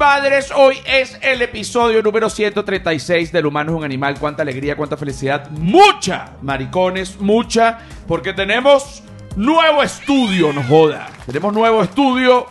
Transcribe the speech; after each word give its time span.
madres. 0.00 0.50
Hoy 0.56 0.78
es 0.86 1.18
el 1.20 1.42
episodio 1.42 2.02
número 2.02 2.30
136 2.30 3.32
del 3.32 3.44
humano 3.44 3.72
es 3.72 3.76
un 3.76 3.84
animal. 3.84 4.18
Cuánta 4.18 4.40
alegría, 4.40 4.74
cuánta 4.74 4.96
felicidad. 4.96 5.50
Mucha, 5.50 6.30
maricones, 6.40 7.20
mucha. 7.20 7.80
Porque 8.08 8.32
tenemos 8.32 9.02
nuevo 9.36 9.82
estudio, 9.82 10.54
no 10.54 10.62
joda. 10.62 11.10
Tenemos 11.26 11.52
nuevo 11.52 11.82
estudio, 11.82 12.46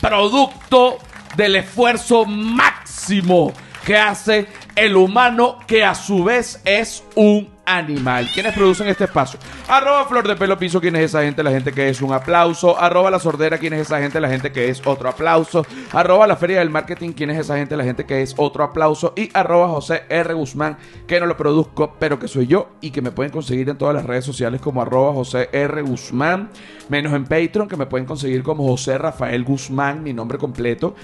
producto 0.00 0.98
del 1.36 1.56
esfuerzo 1.56 2.24
máximo 2.24 3.52
que 3.84 3.96
hace 3.96 4.46
el 4.76 4.94
humano, 4.94 5.58
que 5.66 5.84
a 5.84 5.96
su 5.96 6.22
vez 6.22 6.62
es 6.64 7.02
un 7.16 7.50
animal. 7.64 8.28
¿Quiénes 8.32 8.54
producen 8.54 8.88
este 8.88 9.04
espacio? 9.04 9.38
Arroba 9.68 10.04
Flor 10.06 10.26
de 10.26 10.36
Pelo 10.36 10.58
Piso, 10.58 10.80
¿quién 10.80 10.96
es 10.96 11.04
esa 11.04 11.22
gente? 11.22 11.42
La 11.42 11.50
gente 11.50 11.72
que 11.72 11.88
es 11.88 12.02
un 12.02 12.12
aplauso. 12.12 12.78
Arroba 12.78 13.10
La 13.10 13.18
Sordera, 13.18 13.58
¿quién 13.58 13.72
es 13.74 13.82
esa 13.82 14.00
gente? 14.00 14.20
La 14.20 14.28
gente 14.28 14.52
que 14.52 14.68
es 14.68 14.84
otro 14.86 15.08
aplauso. 15.08 15.64
Arroba 15.92 16.26
La 16.26 16.36
Feria 16.36 16.58
del 16.58 16.70
Marketing, 16.70 17.12
¿quién 17.12 17.30
es 17.30 17.38
esa 17.38 17.56
gente? 17.56 17.76
La 17.76 17.84
gente 17.84 18.04
que 18.04 18.22
es 18.22 18.34
otro 18.36 18.64
aplauso. 18.64 19.12
Y 19.16 19.30
arroba 19.34 19.68
José 19.68 20.04
R. 20.08 20.34
Guzmán, 20.34 20.76
que 21.06 21.20
no 21.20 21.26
lo 21.26 21.36
produzco, 21.36 21.96
pero 21.98 22.18
que 22.18 22.28
soy 22.28 22.46
yo 22.46 22.70
y 22.80 22.90
que 22.90 23.02
me 23.02 23.10
pueden 23.10 23.32
conseguir 23.32 23.68
en 23.68 23.78
todas 23.78 23.94
las 23.94 24.04
redes 24.04 24.24
sociales 24.24 24.60
como 24.60 24.82
arroba 24.82 25.12
José 25.12 25.48
R. 25.52 25.82
Guzmán, 25.82 26.50
menos 26.88 27.12
en 27.12 27.24
Patreon, 27.24 27.68
que 27.68 27.76
me 27.76 27.86
pueden 27.86 28.06
conseguir 28.06 28.42
como 28.42 28.66
José 28.66 28.98
Rafael 28.98 29.44
Guzmán, 29.44 30.02
mi 30.02 30.12
nombre 30.12 30.38
completo. 30.38 30.94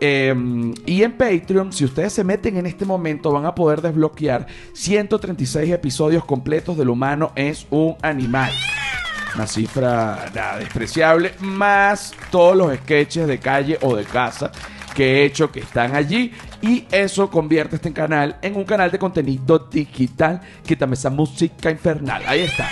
Em, 0.00 0.74
y 0.84 1.02
en 1.02 1.12
Patreon, 1.12 1.72
si 1.72 1.84
ustedes 1.84 2.12
se 2.12 2.24
meten 2.24 2.56
en 2.56 2.66
este 2.66 2.84
momento, 2.84 3.32
van 3.32 3.46
a 3.46 3.54
poder 3.54 3.80
desbloquear 3.80 4.46
136 4.74 5.72
episodios 5.72 6.24
completos 6.24 6.76
del 6.76 6.90
humano 6.90 7.32
es 7.34 7.66
un 7.70 7.96
animal. 8.02 8.52
Una 9.34 9.46
cifra 9.46 10.26
nada 10.34 10.58
despreciable, 10.58 11.32
más 11.40 12.14
todos 12.30 12.56
los 12.56 12.74
sketches 12.74 13.26
de 13.26 13.38
calle 13.38 13.78
o 13.82 13.96
de 13.96 14.04
casa 14.04 14.50
que 14.94 15.04
he 15.04 15.24
hecho 15.26 15.52
que 15.52 15.60
están 15.60 15.94
allí 15.94 16.32
y 16.62 16.86
eso 16.90 17.30
convierte 17.30 17.76
este 17.76 17.92
canal 17.92 18.38
en 18.40 18.56
un 18.56 18.64
canal 18.64 18.90
de 18.90 18.98
contenido 18.98 19.58
digital. 19.58 20.40
Quítame 20.64 20.94
esa 20.94 21.10
música 21.10 21.70
infernal. 21.70 22.22
Ahí 22.26 22.40
está. 22.40 22.66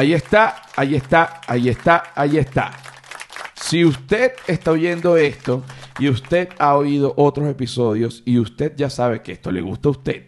Ahí 0.00 0.14
está, 0.14 0.62
ahí 0.76 0.94
está, 0.94 1.42
ahí 1.46 1.68
está, 1.68 2.04
ahí 2.14 2.38
está. 2.38 2.72
Si 3.54 3.84
usted 3.84 4.32
está 4.46 4.70
oyendo 4.70 5.18
esto 5.18 5.62
y 5.98 6.08
usted 6.08 6.48
ha 6.58 6.74
oído 6.74 7.12
otros 7.18 7.46
episodios 7.50 8.22
y 8.24 8.38
usted 8.38 8.74
ya 8.74 8.88
sabe 8.88 9.20
que 9.20 9.32
esto 9.32 9.52
le 9.52 9.60
gusta 9.60 9.90
a 9.90 9.92
usted, 9.92 10.24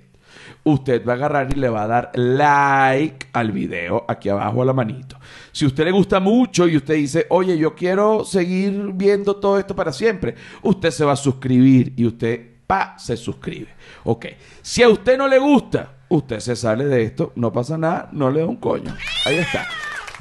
usted 0.65 1.03
va 1.07 1.15
a 1.15 1.17
agarrar 1.17 1.49
y 1.57 1.59
le 1.59 1.71
va 1.71 1.85
a 1.85 1.87
dar 1.87 2.11
like 2.13 3.29
al 3.33 3.51
video 3.51 4.05
aquí 4.07 4.29
abajo 4.29 4.61
a 4.61 4.67
la 4.67 4.75
manito. 4.75 5.17
Si 5.53 5.65
usted 5.65 5.87
le 5.87 5.91
gusta 5.93 6.21
mucho 6.21 6.69
y 6.69 6.77
usted 6.77 6.97
dice, 6.97 7.25
oye, 7.31 7.57
yo 7.57 7.75
quiero 7.75 8.27
seguir 8.27 8.91
viendo 8.93 9.37
todo 9.37 9.59
esto 9.59 9.75
para 9.75 9.95
siempre, 9.95 10.35
usted 10.61 10.91
se 10.91 11.07
va 11.07 11.13
a 11.13 11.17
suscribir 11.17 11.95
y 11.97 12.05
usted, 12.05 12.47
pa, 12.67 12.99
se 12.99 13.17
suscribe. 13.17 13.69
Ok. 14.05 14.27
Si 14.61 14.83
a 14.83 14.91
usted 14.91 15.17
no 15.17 15.27
le 15.27 15.39
gusta, 15.39 15.95
usted 16.17 16.41
se 16.41 16.57
sale 16.57 16.85
de 16.85 17.03
esto, 17.03 17.33
no 17.37 17.53
pasa 17.53 17.79
nada, 17.79 18.09
no 18.13 18.31
le 18.31 18.41
da 18.41 18.47
un 18.47 18.57
coño. 18.57 18.95
Ahí 19.25 19.37
está. 19.37 19.67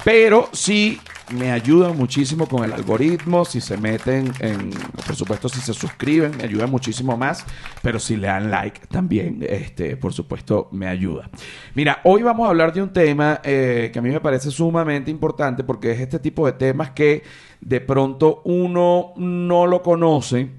Pero 0.04 0.48
si 0.52 0.98
me 1.32 1.50
ayudan 1.50 1.96
muchísimo 1.96 2.46
con 2.46 2.64
el 2.64 2.72
algoritmo. 2.72 3.44
Si 3.44 3.60
se 3.60 3.76
meten 3.76 4.32
en, 4.40 4.70
por 5.06 5.16
supuesto, 5.16 5.48
si 5.48 5.60
se 5.60 5.72
suscriben, 5.72 6.36
me 6.36 6.44
ayuda 6.44 6.66
muchísimo 6.66 7.16
más. 7.16 7.44
Pero 7.82 7.98
si 7.98 8.16
le 8.16 8.26
dan 8.26 8.50
like 8.50 8.86
también, 8.88 9.44
este, 9.48 9.96
por 9.96 10.12
supuesto, 10.12 10.68
me 10.72 10.86
ayuda. 10.86 11.30
Mira, 11.74 12.00
hoy 12.04 12.22
vamos 12.22 12.46
a 12.46 12.50
hablar 12.50 12.72
de 12.72 12.82
un 12.82 12.92
tema 12.92 13.40
eh, 13.44 13.90
que 13.92 13.98
a 13.98 14.02
mí 14.02 14.10
me 14.10 14.20
parece 14.20 14.50
sumamente 14.50 15.10
importante 15.10 15.64
porque 15.64 15.92
es 15.92 16.00
este 16.00 16.18
tipo 16.18 16.46
de 16.46 16.52
temas 16.52 16.90
que 16.90 17.22
de 17.60 17.80
pronto 17.80 18.42
uno 18.44 19.12
no 19.16 19.66
lo 19.66 19.82
conoce 19.82 20.50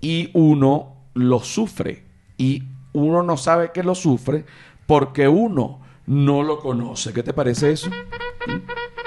y 0.00 0.30
uno 0.34 0.96
lo 1.14 1.40
sufre. 1.40 2.04
Y 2.36 2.64
uno 2.94 3.22
no 3.22 3.36
sabe 3.36 3.70
que 3.70 3.82
lo 3.82 3.94
sufre 3.94 4.44
porque 4.86 5.28
uno 5.28 5.80
no 6.06 6.42
lo 6.42 6.58
conoce. 6.58 7.12
¿Qué 7.12 7.22
te 7.22 7.32
parece 7.32 7.72
eso? 7.72 7.90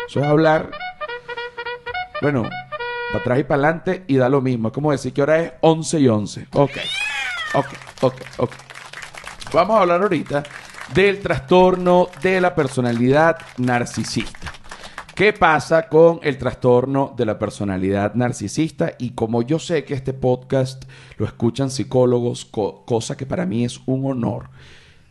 Eso 0.07 0.19
es 0.19 0.25
hablar 0.25 0.71
bueno, 2.21 2.43
para 3.11 3.19
atrás 3.19 3.39
y 3.39 3.43
para 3.43 3.63
adelante 3.63 4.03
y 4.07 4.17
da 4.17 4.29
lo 4.29 4.41
mismo. 4.41 4.69
Es 4.69 4.73
como 4.73 4.91
decir 4.91 5.13
que 5.13 5.21
ahora 5.21 5.39
es 5.39 5.53
11 5.61 5.99
y 5.99 6.07
11. 6.07 6.47
Ok, 6.53 6.71
ok, 7.53 7.67
ok, 8.01 8.21
ok. 8.37 8.51
Vamos 9.53 9.77
a 9.77 9.81
hablar 9.81 10.01
ahorita 10.01 10.43
del 10.93 11.19
trastorno 11.19 12.09
de 12.21 12.41
la 12.41 12.55
personalidad 12.55 13.37
narcisista. 13.57 14.51
¿Qué 15.17 15.33
pasa 15.33 15.89
con 15.89 16.19
el 16.21 16.37
trastorno 16.37 17.15
de 17.17 17.25
la 17.25 17.39
personalidad 17.39 18.13
narcisista? 18.13 18.91
Y 18.99 19.13
como 19.13 19.41
yo 19.41 19.57
sé 19.57 19.83
que 19.83 19.95
este 19.95 20.13
podcast 20.13 20.83
lo 21.17 21.25
escuchan 21.25 21.71
psicólogos, 21.71 22.45
cosa 22.45 23.17
que 23.17 23.25
para 23.25 23.47
mí 23.47 23.65
es 23.65 23.81
un 23.87 24.05
honor, 24.05 24.51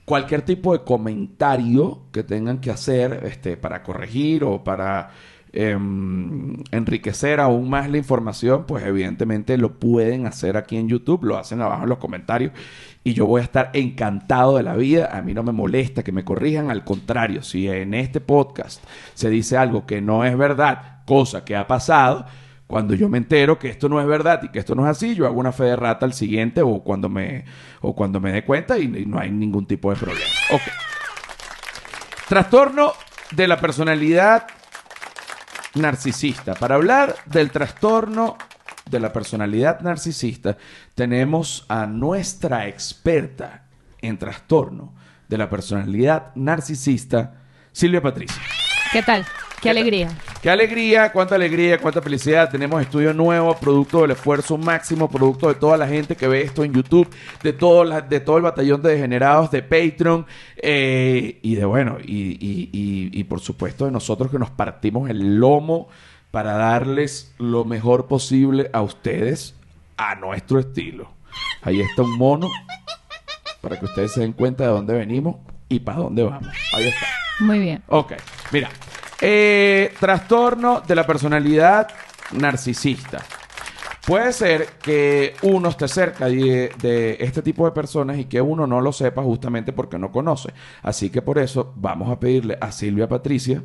cualquier 0.05 0.43
tipo 0.43 0.73
de 0.73 0.85
comentario 0.85 2.03
que 2.13 2.23
tengan 2.23 2.61
que 2.61 2.71
hacer 2.71 3.25
este, 3.25 3.57
para 3.57 3.83
corregir 3.83 4.45
o 4.45 4.63
para 4.63 5.11
Em, 5.59 6.53
enriquecer 6.71 7.41
aún 7.41 7.71
más 7.71 7.89
la 7.89 7.97
información, 7.97 8.67
pues 8.67 8.85
evidentemente 8.85 9.57
lo 9.57 9.79
pueden 9.79 10.27
hacer 10.27 10.59
aquí 10.59 10.77
en 10.77 10.87
YouTube, 10.87 11.25
lo 11.25 11.39
hacen 11.39 11.63
abajo 11.63 11.85
en 11.85 11.89
los 11.89 11.97
comentarios 11.97 12.53
y 13.03 13.15
yo 13.15 13.25
voy 13.25 13.41
a 13.41 13.45
estar 13.45 13.71
encantado 13.73 14.59
de 14.59 14.63
la 14.63 14.77
vida. 14.77 15.09
A 15.17 15.23
mí 15.23 15.33
no 15.33 15.43
me 15.43 15.53
molesta 15.53 16.05
que 16.05 16.13
me 16.13 16.27
corrijan, 16.27 16.71
al 16.71 16.85
contrario, 16.85 17.43
si 17.43 17.69
en 17.69 17.95
este 17.95 18.21
podcast 18.21 18.85
se 19.15 19.31
dice 19.31 19.57
algo 19.57 19.87
que 19.87 20.03
no 20.03 20.27
es 20.27 20.37
verdad, 20.37 20.99
cosa 21.07 21.43
que 21.43 21.57
ha 21.57 21.67
pasado, 21.67 22.27
cuando 22.67 22.95
yo 22.95 23.09
me 23.09 23.17
entero 23.17 23.59
que 23.59 23.71
esto 23.71 23.89
no 23.89 23.99
es 23.99 24.07
verdad 24.07 24.43
y 24.43 24.49
que 24.49 24.59
esto 24.59 24.75
no 24.75 24.85
es 24.85 24.91
así, 24.91 25.15
yo 25.15 25.25
hago 25.25 25.41
una 25.41 25.53
fe 25.53 25.65
de 25.65 25.77
rata 25.77 26.05
al 26.05 26.13
siguiente 26.13 26.61
o 26.61 26.81
cuando 26.85 27.09
me, 27.09 27.47
o 27.81 27.97
cuando 27.97 28.21
me 28.21 28.31
dé 28.31 28.45
cuenta 28.45 28.79
y, 28.79 28.89
no 28.89 29.19
hay 29.19 29.31
ningún 29.31 29.65
tipo 29.65 29.89
de 29.89 29.97
problema. 29.97 30.31
Trastorno 32.29 32.93
de 33.31 33.49
la 33.49 33.59
personalidad 33.59 34.49
narcisista. 35.77 36.55
Para 36.55 36.75
hablar 36.75 37.15
del 37.27 37.51
trastorno 37.51 38.37
de 38.91 39.01
la 39.01 39.13
personalidad 39.13 39.81
narcisista, 39.81 40.57
tenemos 40.95 41.65
a 41.69 41.87
nuestra 41.87 42.69
experta 42.69 43.65
en 44.01 44.19
trastorno 44.19 44.95
de 45.29 45.39
la 45.39 45.51
personalidad 45.51 46.35
narcisista, 46.35 47.35
Silvia 47.73 48.01
Patricia. 48.01 48.43
¿Qué 48.93 49.03
tal? 49.03 49.27
Qué 49.61 49.71
alegría. 49.71 50.09
Qué 50.43 50.51
alegría, 50.51 51.11
cuánta 51.13 51.35
alegría, 51.35 51.79
cuánta 51.79 52.03
felicidad. 52.03 52.51
Tenemos 52.51 52.81
estudio 52.83 53.13
nuevo, 53.15 53.57
producto 53.57 54.03
del 54.03 54.13
esfuerzo 54.13 54.59
máximo, 54.59 55.11
producto 55.11 55.49
de 55.49 55.55
toda 55.55 55.77
la 55.77 55.89
gente 55.89 56.15
que 56.15 56.29
ve 56.29 56.43
esto 56.43 56.63
en 56.63 56.73
YouTube, 56.73 57.09
de 57.43 57.53
todo, 57.53 57.83
la, 57.85 58.01
de 58.01 58.21
todo 58.21 58.37
el 58.37 58.43
batallón 58.43 58.83
de 58.83 58.93
degenerados 58.93 59.51
de 59.51 59.63
Patreon 59.63 60.27
eh, 60.57 61.39
y 61.43 61.55
de 61.55 61.65
bueno, 61.65 61.97
y, 62.01 62.37
y, 62.41 63.25
por 63.25 63.41
supuesto 63.41 63.87
de 63.87 63.91
nosotros 63.91 64.31
que 64.31 64.39
nos 64.39 64.51
partimos 64.51 65.11
el 65.11 65.37
lomo 65.37 65.89
para 66.31 66.53
darles 66.53 67.35
lo 67.39 67.65
mejor 67.65 68.07
posible 68.07 68.71
a 68.73 68.83
ustedes 68.83 69.55
a 69.97 70.15
nuestro 70.17 70.61
estilo. 70.61 71.11
Ahí 71.63 71.81
está 71.81 72.03
un 72.03 72.17
mono 72.19 72.49
para 73.61 73.79
que 73.81 73.87
ustedes 73.87 74.13
se 74.13 74.21
den 74.21 74.33
cuenta 74.33 74.65
de 74.65 74.71
dónde 74.71 74.95
venimos 74.95 75.37
y 75.69 75.81
para 75.81 75.99
dónde 75.99 76.23
vamos. 76.23 76.49
Ahí 76.73 76.89
está. 76.89 77.07
Muy 77.41 77.59
bien. 77.59 77.83
Ok, 77.89 78.13
mira. 78.53 78.71
Eh, 79.21 79.95
trastorno 79.99 80.83
de 80.87 80.95
la 80.95 81.07
personalidad 81.07 81.89
narcisista. 82.33 83.23
Puede 84.07 84.33
ser 84.33 84.67
que 84.81 85.35
uno 85.43 85.71
esté 85.71 85.89
cerca 85.89 86.27
de, 86.27 87.17
este 87.19 87.43
tipo 87.43 87.65
de 87.65 87.73
personas 87.73 88.19
y 88.19 88.27
que 88.27 88.41
uno 88.41 88.67
no 88.67 88.81
lo 88.81 88.93
sepa 88.93 89.23
justamente 89.23 89.73
porque 89.73 89.99
no 89.99 90.13
conoce. 90.13 90.53
Así 90.83 91.11
que 91.11 91.23
por 91.23 91.39
eso 91.39 91.73
vamos 91.77 92.11
a 92.11 92.21
pedirle 92.21 92.57
a 92.61 92.71
Silvia 92.71 93.09
Patricia 93.09 93.65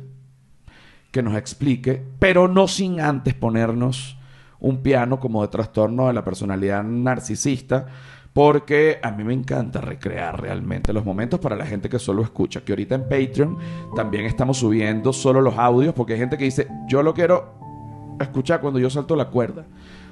que 1.12 1.22
nos 1.22 1.36
explique, 1.36 2.02
pero 2.18 2.48
no 2.48 2.66
sin 2.66 3.00
antes 3.00 3.34
ponernos 3.34 4.16
un 4.58 4.82
piano 4.82 5.20
como 5.20 5.42
de 5.42 5.48
trastorno 5.48 6.08
de 6.08 6.14
la 6.14 6.24
personalidad 6.24 6.82
narcisista 6.82 7.86
porque 8.32 8.98
a 9.02 9.10
mí 9.10 9.24
me 9.24 9.34
encanta 9.34 9.80
recrear 9.80 10.40
realmente 10.40 10.92
los 10.92 11.04
momentos 11.04 11.38
para 11.38 11.56
la 11.56 11.66
gente 11.66 11.88
que 11.88 11.98
solo 11.98 12.22
escucha. 12.22 12.62
Que 12.62 12.72
ahorita 12.72 12.94
en 12.94 13.02
Patreon 13.02 13.58
también 13.94 14.24
estamos 14.24 14.58
subiendo 14.58 15.12
solo 15.12 15.40
los 15.40 15.58
audios, 15.58 15.94
porque 15.94 16.14
hay 16.14 16.20
gente 16.20 16.38
que 16.38 16.44
dice, 16.44 16.68
yo 16.88 17.02
lo 17.02 17.12
quiero 17.12 18.16
escuchar 18.20 18.60
cuando 18.60 18.78
yo 18.78 18.88
salto 18.88 19.16
la 19.16 19.26
cuerda. 19.26 19.66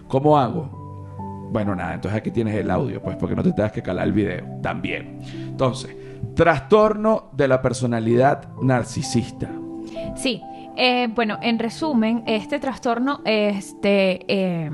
¿Cómo 0.09 0.39
hago? 0.39 1.49
Bueno, 1.53 1.75
nada, 1.75 1.95
entonces 1.95 2.19
aquí 2.19 2.31
tienes 2.31 2.55
el 2.55 2.71
audio, 2.71 3.03
pues 3.03 3.17
porque 3.17 3.35
no 3.35 3.43
te 3.43 3.53
tengas 3.53 3.73
que 3.73 3.83
calar 3.83 4.07
el 4.07 4.13
video 4.13 4.45
también. 4.63 5.21
Entonces, 5.23 5.97
trastorno 6.35 7.31
de 7.33 7.49
la 7.49 7.61
personalidad 7.63 8.53
narcisista. 8.61 9.51
Sí, 10.15 10.43
eh, 10.77 11.09
bueno, 11.09 11.39
en 11.43 11.59
resumen, 11.59 12.23
este 12.27 12.61
trastorno 12.61 13.21
este, 13.25 14.25
eh, 14.29 14.71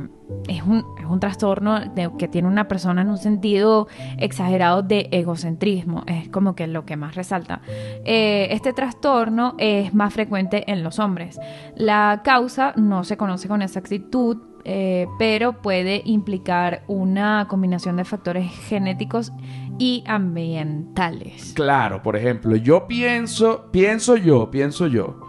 es, 0.49 0.63
un, 0.63 0.85
es, 0.99 1.05
un, 1.05 1.21
trastorno 1.21 1.81
que 2.19 2.29
tiene 2.29 2.49
una 2.49 2.69
persona 2.69 3.03
en 3.03 3.09
un 3.09 3.19
sentido 3.19 3.89
exagerado 4.19 4.83
de 4.83 5.09
egocentrismo, 5.13 6.05
es 6.07 6.29
como 6.29 6.55
que 6.55 6.67
lo 6.67 6.85
que 6.85 6.97
más 6.97 7.15
resalta. 7.15 7.61
Eh, 8.05 8.49
este 8.51 8.73
trastorno 8.73 9.55
es 9.59 9.95
más 9.95 10.13
frecuente 10.13 10.71
en 10.71 10.83
los 10.83 10.99
hombres. 10.99 11.39
La 11.75 12.23
causa 12.25 12.73
no 12.77 13.05
se 13.05 13.17
conoce 13.17 13.49
con 13.49 13.63
exactitud, 13.63 14.39
eh, 14.65 15.07
pero 15.19 15.63
puede 15.63 16.03
implicar 16.05 16.83
una 16.89 17.47
combinación 17.49 17.97
de 17.97 18.05
factores 18.05 18.51
genéticos 18.51 19.33
y 19.79 20.03
ambientales. 20.07 21.53
Claro, 21.55 22.03
por 22.03 22.17
ejemplo, 22.17 22.57
yo 22.57 22.89
pienso, 22.89 23.67
pienso 23.71 24.17
yo, 24.17 24.51
pienso 24.51 24.89
yo, 24.89 25.21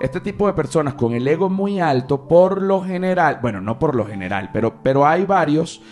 este 0.00 0.20
tipo 0.20 0.46
de 0.46 0.52
personas 0.52 0.94
con 0.94 1.14
el 1.14 1.26
ego 1.26 1.48
muy 1.48 1.80
alto, 1.80 2.26
por 2.28 2.62
lo 2.62 2.82
general, 2.82 3.38
bueno, 3.40 3.60
no 3.60 3.78
por 3.78 3.94
lo 3.94 4.04
general, 4.04 4.50
pero, 4.52 4.82
pero 4.82 5.06
hay 5.06 5.24
varios, 5.24 5.82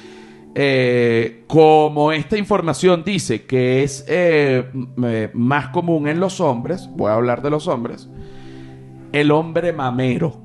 eh, 0.55 1.45
como 1.47 2.13
esta 2.13 2.37
información 2.37 3.05
dice 3.05 3.47
que 3.47 3.83
es 3.83 4.05
eh, 4.07 4.71
eh, 5.03 5.31
más 5.33 5.69
común 5.69 6.09
en 6.09 6.21
los 6.21 6.41
hombres, 6.41 6.91
voy 6.93 7.11
a 7.11 7.15
hablar 7.15 7.43
de 7.43 7.51
los 7.51 7.69
hombres, 7.69 8.09
el 9.13 9.31
hombre 9.31 9.73
mamero. 9.73 10.43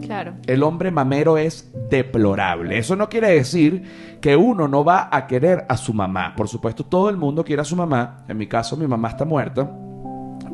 Claro. 0.00 0.34
El 0.46 0.62
hombre 0.62 0.90
mamero 0.90 1.38
es 1.38 1.72
deplorable. 1.88 2.78
Eso 2.78 2.96
no 2.96 3.08
quiere 3.08 3.30
decir 3.30 4.18
que 4.20 4.34
uno 4.34 4.66
no 4.66 4.82
va 4.82 5.08
a 5.12 5.26
querer 5.26 5.66
a 5.68 5.76
su 5.76 5.92
mamá. 5.92 6.34
Por 6.34 6.48
supuesto, 6.48 6.84
todo 6.84 7.10
el 7.10 7.16
mundo 7.16 7.44
quiere 7.44 7.62
a 7.62 7.66
su 7.66 7.76
mamá. 7.76 8.24
En 8.26 8.38
mi 8.38 8.46
caso, 8.46 8.76
mi 8.76 8.86
mamá 8.86 9.08
está 9.10 9.24
muerta. 9.24 9.70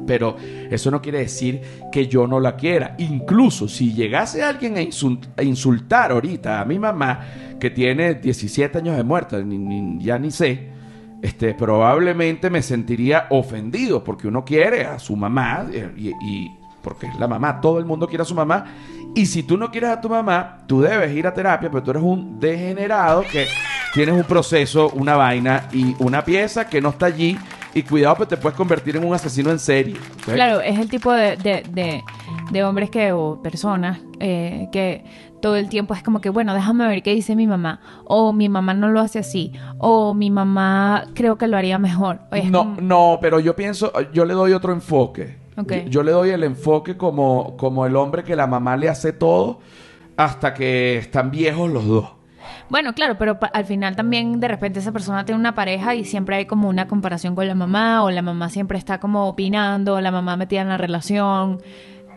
Pero 0.06 0.36
eso 0.70 0.90
no 0.90 1.02
quiere 1.02 1.18
decir 1.18 1.60
que 1.90 2.06
yo 2.06 2.26
no 2.26 2.38
la 2.40 2.56
quiera. 2.56 2.94
Incluso 2.98 3.68
si 3.68 3.92
llegase 3.92 4.42
alguien 4.42 4.76
a, 4.76 4.82
insul- 4.82 5.26
a 5.36 5.42
insultar 5.42 6.12
ahorita 6.12 6.60
a 6.60 6.64
mi 6.64 6.78
mamá, 6.78 7.20
que 7.58 7.70
tiene 7.70 8.14
17 8.14 8.78
años 8.78 8.96
de 8.96 9.02
muerta, 9.02 9.38
ni- 9.40 9.58
ni- 9.58 10.04
ya 10.04 10.18
ni 10.18 10.30
sé, 10.30 10.68
este, 11.22 11.54
probablemente 11.54 12.50
me 12.50 12.62
sentiría 12.62 13.26
ofendido 13.30 14.04
porque 14.04 14.28
uno 14.28 14.44
quiere 14.44 14.84
a 14.84 14.98
su 14.98 15.16
mamá 15.16 15.66
eh, 15.72 15.90
y, 15.96 16.08
y- 16.08 16.50
porque 16.82 17.06
es 17.06 17.18
la 17.18 17.26
mamá, 17.26 17.60
todo 17.60 17.78
el 17.80 17.84
mundo 17.84 18.06
quiere 18.06 18.22
a 18.22 18.26
su 18.26 18.34
mamá. 18.34 18.64
Y 19.14 19.26
si 19.26 19.42
tú 19.42 19.56
no 19.56 19.70
quieres 19.70 19.90
a 19.90 20.00
tu 20.00 20.08
mamá, 20.10 20.58
tú 20.68 20.82
debes 20.82 21.10
ir 21.16 21.26
a 21.26 21.34
terapia, 21.34 21.68
pero 21.70 21.82
tú 21.82 21.90
eres 21.90 22.02
un 22.02 22.38
degenerado 22.38 23.22
que 23.22 23.46
tienes 23.94 24.14
un 24.14 24.22
proceso, 24.24 24.90
una 24.90 25.16
vaina 25.16 25.68
y 25.72 25.96
una 25.98 26.22
pieza 26.24 26.68
que 26.68 26.80
no 26.82 26.90
está 26.90 27.06
allí. 27.06 27.36
Y 27.76 27.82
cuidado, 27.82 28.16
pues 28.16 28.28
te 28.30 28.36
puedes 28.38 28.56
convertir 28.56 28.96
en 28.96 29.04
un 29.04 29.12
asesino 29.14 29.50
en 29.50 29.58
serie. 29.58 29.96
Claro, 30.24 30.62
es 30.62 30.78
el 30.78 30.88
tipo 30.88 31.12
de, 31.12 31.36
de, 31.36 31.62
de- 31.70 32.02
de 32.50 32.64
hombres 32.64 32.88
que, 32.90 33.12
o 33.12 33.42
personas 33.42 33.98
eh, 34.20 34.68
que 34.72 35.04
todo 35.42 35.56
el 35.56 35.68
tiempo 35.68 35.92
es 35.92 36.02
como 36.02 36.20
que, 36.20 36.30
bueno, 36.30 36.54
déjame 36.54 36.86
ver 36.86 37.02
qué 37.02 37.12
dice 37.14 37.36
mi 37.36 37.46
mamá. 37.46 37.80
O 38.06 38.32
mi 38.32 38.48
mamá 38.48 38.72
no 38.72 38.88
lo 38.88 39.00
hace 39.00 39.18
así. 39.18 39.52
O 39.78 40.14
mi 40.14 40.30
mamá 40.30 41.04
creo 41.14 41.36
que 41.36 41.48
lo 41.48 41.56
haría 41.58 41.78
mejor. 41.78 42.20
Es 42.32 42.50
No, 42.50 42.76
no, 42.80 43.18
pero 43.20 43.40
yo 43.40 43.54
pienso, 43.54 43.92
yo 44.12 44.24
le 44.24 44.32
doy 44.32 44.52
otro 44.54 44.72
enfoque. 44.72 45.36
Yo, 45.84 45.90
yo 45.90 46.02
le 46.02 46.12
doy 46.12 46.30
el 46.30 46.44
enfoque 46.44 46.96
como, 46.96 47.56
como 47.58 47.84
el 47.84 47.94
hombre 47.96 48.24
que 48.24 48.36
la 48.36 48.46
mamá 48.46 48.76
le 48.78 48.88
hace 48.88 49.12
todo 49.12 49.60
hasta 50.16 50.54
que 50.54 50.96
están 50.98 51.30
viejos 51.30 51.70
los 51.70 51.86
dos. 51.86 52.08
Bueno, 52.68 52.94
claro, 52.94 53.16
pero 53.18 53.38
al 53.52 53.64
final 53.64 53.94
también 53.96 54.40
de 54.40 54.48
repente 54.48 54.80
esa 54.80 54.92
persona 54.92 55.24
tiene 55.24 55.38
una 55.38 55.54
pareja 55.54 55.94
y 55.94 56.04
siempre 56.04 56.36
hay 56.36 56.46
como 56.46 56.68
una 56.68 56.88
comparación 56.88 57.34
con 57.34 57.46
la 57.46 57.54
mamá. 57.54 58.02
O 58.02 58.10
la 58.10 58.22
mamá 58.22 58.48
siempre 58.48 58.78
está 58.78 58.98
como 58.98 59.28
opinando. 59.28 59.94
O 59.94 60.00
la 60.00 60.10
mamá 60.10 60.36
metida 60.36 60.62
en 60.62 60.68
la 60.68 60.78
relación. 60.78 61.62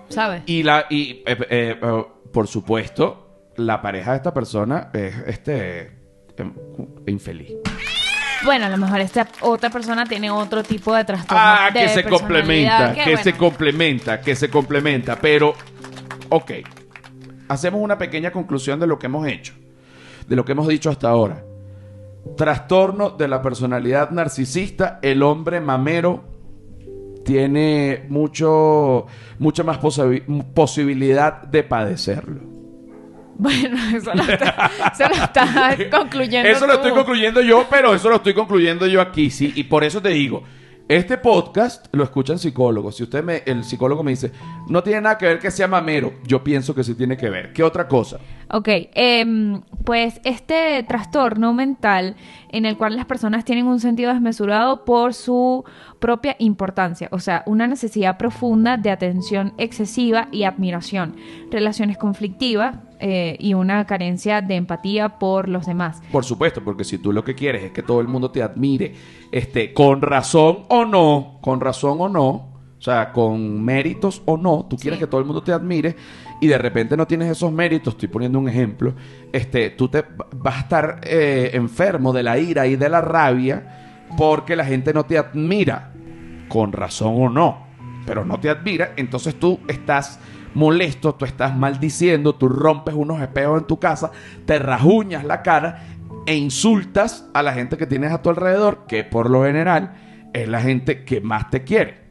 ¿Sabes? 0.10 0.44
Y 0.48 0.64
la, 0.64 0.86
y 0.90 1.22
eh, 1.26 1.38
eh, 1.50 1.80
eh, 1.82 2.06
por 2.34 2.48
supuesto, 2.48 3.52
la 3.58 3.82
pareja 3.82 4.12
de 4.12 4.18
esta 4.18 4.34
persona 4.34 4.90
es 4.94 5.16
este 5.28 5.92
em, 6.38 6.54
infeliz. 7.06 7.54
Bueno, 8.44 8.66
a 8.66 8.70
lo 8.70 8.78
mejor 8.78 9.02
esta 9.02 9.28
otra 9.42 9.70
persona 9.70 10.06
tiene 10.06 10.32
otro 10.32 10.64
tipo 10.64 10.96
de 10.96 11.04
trastorno. 11.04 11.44
Ah, 11.44 11.70
de 11.74 11.82
que 11.82 11.90
se 11.90 12.04
complementa, 12.06 12.94
que, 12.94 13.18
se 13.18 13.32
bueno, 13.32 13.38
complementa, 13.38 14.22
que 14.22 14.36
se 14.36 14.50
complementa. 14.50 15.18
Pero, 15.18 15.54
ok, 16.30 16.52
hacemos 17.50 17.82
una 17.82 17.98
pequeña 17.98 18.32
conclusión 18.32 18.80
de 18.80 18.88
lo 18.88 18.98
que 18.98 19.08
hemos 19.08 19.28
hecho, 19.28 19.54
de 20.28 20.36
lo 20.36 20.46
que 20.46 20.54
hemos 20.54 20.68
dicho 20.68 20.90
hasta 20.90 21.10
ahora. 21.10 21.44
Trastorno 22.36 23.12
de 23.12 23.28
la 23.28 23.42
personalidad 23.42 24.12
narcisista, 24.12 25.00
el 25.02 25.24
hombre 25.24 25.62
mamero 25.62 26.24
tiene 27.24 28.06
mucho, 28.10 29.06
mucha 29.38 29.64
más 29.64 29.78
posibilidad 29.78 31.44
de 31.44 31.64
padecerlo. 31.64 32.50
Bueno, 33.42 33.78
eso 33.96 34.14
lo 34.14 34.24
está, 34.24 34.70
eso 34.92 35.08
lo 35.08 35.16
está 35.16 35.78
concluyendo. 35.98 36.50
Eso 36.50 36.68
lo 36.68 36.74
estoy 36.74 36.92
concluyendo 36.92 37.40
yo, 37.40 37.66
pero 37.70 37.96
eso 37.96 38.10
lo 38.10 38.18
estoy 38.18 38.34
concluyendo 38.34 38.86
yo 38.86 39.00
aquí, 39.00 39.30
sí. 39.30 39.54
Y 39.56 39.64
por 39.64 39.86
eso 39.86 40.02
te 40.02 40.10
digo, 40.10 40.44
este 40.90 41.18
podcast 41.18 41.86
lo 41.94 42.04
escuchan 42.04 42.38
psicólogos. 42.38 42.98
Si 42.98 43.04
usted 43.04 43.24
me, 43.24 43.44
el 43.46 43.64
psicólogo 43.64 44.04
me 44.04 44.12
dice, 44.12 44.32
no 44.68 44.84
tiene 44.84 45.02
nada 45.02 45.18
que 45.18 45.28
ver 45.28 45.40
que 45.40 45.52
sea 45.52 45.70
mamero, 45.70 46.16
yo 46.26 46.44
pienso 46.44 46.76
que 46.76 46.84
sí 46.84 46.96
tiene 46.96 47.16
que 47.16 47.30
ver. 47.30 47.54
¿Qué 47.54 47.64
otra 47.64 47.88
cosa? 47.88 48.20
Ok, 48.52 48.68
em, 48.96 49.62
pues 49.86 50.20
este 50.24 50.84
trastorno 50.84 51.54
mental 51.54 52.16
en 52.52 52.66
el 52.66 52.78
cual 52.78 52.96
las 52.96 53.06
personas 53.06 53.46
tienen 53.46 53.68
un 53.68 53.80
sentido 53.80 54.12
desmesurado 54.12 54.86
por 54.86 55.14
su 55.14 55.64
propia 56.00 56.36
importancia, 56.40 57.10
o 57.12 57.20
sea, 57.20 57.44
una 57.46 57.68
necesidad 57.68 58.18
profunda 58.18 58.78
de 58.78 58.90
atención 58.90 59.54
excesiva 59.60 60.30
y 60.32 60.44
admiración, 60.46 61.16
relaciones 61.52 61.98
conflictivas 61.98 62.78
eh, 63.00 63.36
y 63.40 63.54
una 63.54 63.86
carencia 63.86 64.42
de 64.42 64.56
empatía 64.56 65.20
por 65.20 65.48
los 65.48 65.68
demás. 65.68 66.02
Por 66.12 66.26
supuesto, 66.26 66.64
porque 66.64 66.84
si 66.84 66.98
tú 66.98 67.14
lo 67.14 67.24
que 67.24 67.36
quieres 67.36 67.64
es 67.64 67.72
que 67.72 67.84
todo 67.84 68.02
el 68.02 68.08
mundo 68.08 68.32
te 68.32 68.42
admire, 68.42 68.96
este, 69.32 69.74
con 69.74 70.02
razón 70.02 70.66
o 70.70 70.86
no, 70.86 71.38
con 71.42 71.60
razón 71.62 71.98
o 72.02 72.10
no, 72.10 72.30
o 72.80 72.82
sea, 72.82 73.12
con 73.12 73.62
méritos 73.64 74.22
o 74.26 74.38
no, 74.38 74.66
tú 74.70 74.78
quieres 74.78 75.00
Sí. 75.00 75.06
que 75.06 75.08
todo 75.12 75.20
el 75.20 75.28
mundo 75.28 75.44
te 75.44 75.52
admire 75.52 75.98
y 76.42 76.48
de 76.48 76.58
repente 76.58 76.96
no 76.96 77.08
tienes 77.08 77.30
esos 77.30 77.52
méritos, 77.52 77.94
estoy 77.94 78.08
poniendo 78.08 78.40
un 78.40 78.48
ejemplo, 78.48 78.94
este, 79.32 79.72
tú 79.72 79.90
te 79.90 80.06
vas 80.36 80.56
a 80.56 80.60
estar 80.60 81.02
eh, 81.04 81.52
enfermo 81.54 82.14
de 82.14 82.24
la 82.24 82.38
ira 82.38 82.68
y 82.68 82.76
de 82.76 82.90
la 82.90 83.02
rabia 83.02 84.06
porque 84.18 84.56
la 84.56 84.66
gente 84.66 84.94
no 84.94 85.06
te 85.06 85.18
admira, 85.18 85.94
con 86.48 86.72
razón 86.72 87.16
o 87.18 87.30
no, 87.30 87.68
pero 88.06 88.26
no 88.26 88.40
te 88.40 88.50
admira, 88.50 88.94
entonces 88.96 89.36
tú 89.36 89.60
estás 89.68 90.20
molesto, 90.54 91.14
tú 91.16 91.26
estás 91.26 91.56
maldiciendo, 91.56 92.36
tú 92.36 92.50
rompes 92.50 92.96
unos 92.96 93.22
espejos 93.22 93.62
en 93.62 93.68
tu 93.68 93.80
casa, 93.80 94.12
te 94.46 94.60
rajuñas 94.60 95.24
la 95.24 95.44
cara 95.44 95.84
e 96.26 96.36
insultas 96.36 97.30
a 97.34 97.44
la 97.44 97.54
gente 97.54 97.78
que 97.78 97.86
tienes 97.86 98.12
a 98.12 98.22
tu 98.22 98.30
alrededor, 98.30 98.86
que 98.88 99.04
por 99.04 99.30
lo 99.30 99.44
general 99.44 99.94
es 100.34 100.48
la 100.48 100.62
gente 100.62 101.04
que 101.04 101.22
más 101.22 101.50
te 101.50 101.64
quiere. 101.64 102.10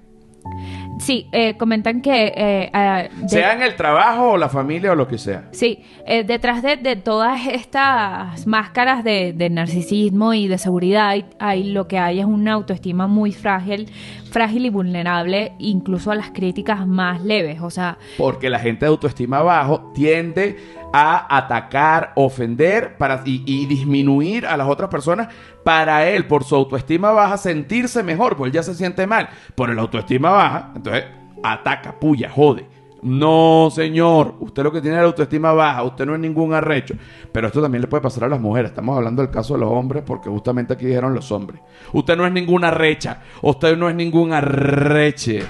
Sí, 0.98 1.28
eh, 1.32 1.56
comentan 1.56 2.00
que... 2.02 2.32
eh, 2.36 3.08
de- 3.22 3.28
Sea 3.28 3.54
en 3.54 3.62
el 3.62 3.76
trabajo 3.76 4.32
o 4.32 4.36
la 4.36 4.48
familia 4.48 4.92
o 4.92 4.94
lo 4.94 5.06
que 5.08 5.18
sea. 5.18 5.48
Sí, 5.52 5.84
eh, 6.06 6.24
detrás 6.24 6.62
de, 6.62 6.76
de 6.76 6.96
todas 6.96 7.46
estas 7.46 8.46
máscaras 8.46 9.04
de, 9.04 9.32
de 9.32 9.50
narcisismo 9.50 10.34
y 10.34 10.48
de 10.48 10.58
seguridad, 10.58 11.08
hay, 11.08 11.24
hay- 11.38 11.64
lo 11.72 11.86
que 11.88 11.98
hay 11.98 12.20
es 12.20 12.26
una 12.26 12.52
autoestima 12.54 13.06
muy 13.06 13.32
frágil, 13.32 13.90
frágil 14.30 14.66
y 14.66 14.70
vulnerable, 14.70 15.52
incluso 15.58 16.10
a 16.10 16.14
las 16.14 16.30
críticas 16.30 16.86
más 16.86 17.22
leves. 17.22 17.60
O 17.62 17.70
sea, 17.70 17.98
Porque 18.16 18.50
la 18.50 18.58
gente 18.58 18.84
de 18.86 18.90
autoestima 18.90 19.40
bajo 19.42 19.92
tiende 19.94 20.56
a 20.92 21.36
atacar, 21.36 22.12
ofender 22.16 22.96
para, 22.96 23.20
y, 23.26 23.42
y 23.46 23.66
disminuir 23.66 24.46
a 24.46 24.56
las 24.56 24.66
otras 24.68 24.88
personas 24.88 25.28
para 25.68 26.08
él, 26.08 26.24
por 26.24 26.44
su 26.44 26.54
autoestima 26.54 27.10
baja, 27.10 27.36
sentirse 27.36 28.02
mejor, 28.02 28.38
porque 28.38 28.48
él 28.48 28.54
ya 28.54 28.62
se 28.62 28.74
siente 28.74 29.06
mal. 29.06 29.28
Por 29.54 29.68
el 29.68 29.78
autoestima 29.78 30.30
baja, 30.30 30.72
entonces 30.74 31.04
ataca, 31.42 32.00
puya, 32.00 32.30
jode. 32.30 32.66
No, 33.02 33.68
señor, 33.70 34.36
usted 34.40 34.62
lo 34.62 34.72
que 34.72 34.80
tiene 34.80 34.96
es 34.96 35.02
la 35.02 35.08
autoestima 35.08 35.52
baja, 35.52 35.82
usted 35.82 36.06
no 36.06 36.14
es 36.14 36.20
ningún 36.20 36.54
arrecho. 36.54 36.94
Pero 37.30 37.48
esto 37.48 37.60
también 37.60 37.82
le 37.82 37.86
puede 37.86 38.00
pasar 38.00 38.24
a 38.24 38.28
las 38.28 38.40
mujeres. 38.40 38.70
Estamos 38.70 38.96
hablando 38.96 39.20
del 39.20 39.30
caso 39.30 39.52
de 39.52 39.60
los 39.60 39.70
hombres 39.70 40.04
porque 40.06 40.30
justamente 40.30 40.72
aquí 40.72 40.86
dijeron 40.86 41.12
los 41.12 41.30
hombres. 41.32 41.60
Usted 41.92 42.16
no 42.16 42.24
es 42.24 42.32
ninguna 42.32 42.70
recha, 42.70 43.20
usted 43.42 43.76
no 43.76 43.90
es 43.90 43.94
ningún 43.94 44.32
arreche. 44.32 45.42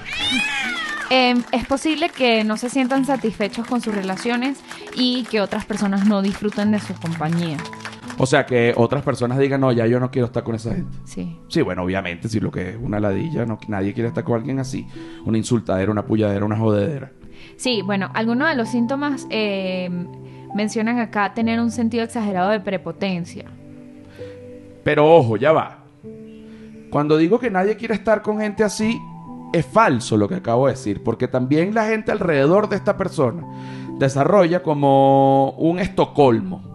eh, 1.09 1.35
es 1.53 1.65
posible 1.65 2.09
que 2.09 2.43
no 2.43 2.57
se 2.57 2.69
sientan 2.69 3.05
satisfechos 3.05 3.65
con 3.65 3.79
sus 3.79 3.95
relaciones 3.95 4.59
y 4.97 5.23
que 5.31 5.39
otras 5.39 5.63
personas 5.63 6.05
no 6.05 6.21
disfruten 6.21 6.71
de 6.71 6.79
su 6.81 6.93
compañía. 6.95 7.55
O 8.21 8.25
sea, 8.25 8.45
que 8.45 8.73
otras 8.75 9.01
personas 9.01 9.39
digan, 9.39 9.61
no, 9.61 9.71
ya 9.71 9.87
yo 9.87 9.99
no 9.99 10.11
quiero 10.11 10.25
estar 10.25 10.43
con 10.43 10.55
esa 10.55 10.75
gente. 10.75 10.97
Sí. 11.05 11.39
Sí, 11.47 11.61
bueno, 11.61 11.83
obviamente, 11.83 12.27
si 12.27 12.41
lo 12.41 12.51
que 12.51 12.71
es 12.71 12.77
una 12.79 12.99
ladilla, 12.99 13.45
no, 13.45 13.57
nadie 13.69 13.93
quiere 13.93 14.09
estar 14.09 14.25
con 14.25 14.35
alguien 14.35 14.59
así. 14.59 14.85
Una 15.25 15.37
insultadera, 15.37 15.89
una 15.89 16.05
pulladera, 16.05 16.45
una 16.45 16.57
jodedera. 16.57 17.13
Sí, 17.55 17.81
bueno, 17.81 18.11
algunos 18.13 18.49
de 18.49 18.55
los 18.55 18.67
síntomas 18.67 19.25
eh, 19.29 19.89
mencionan 20.53 20.99
acá 20.99 21.33
tener 21.33 21.61
un 21.61 21.71
sentido 21.71 22.03
exagerado 22.03 22.49
de 22.49 22.59
prepotencia. 22.59 23.45
Pero 24.83 25.09
ojo, 25.15 25.37
ya 25.37 25.53
va. 25.53 25.85
Cuando 26.89 27.17
digo 27.17 27.39
que 27.39 27.49
nadie 27.49 27.77
quiere 27.77 27.93
estar 27.93 28.21
con 28.21 28.39
gente 28.39 28.63
así, 28.63 28.99
es 29.53 29.65
falso 29.65 30.17
lo 30.17 30.27
que 30.27 30.35
acabo 30.35 30.67
de 30.67 30.73
decir, 30.73 31.03
porque 31.03 31.27
también 31.27 31.73
la 31.73 31.87
gente 31.87 32.11
alrededor 32.11 32.67
de 32.67 32.75
esta 32.75 32.97
persona 32.97 33.43
desarrolla 33.97 34.61
como 34.61 35.51
un 35.51 35.79
Estocolmo. 35.79 36.68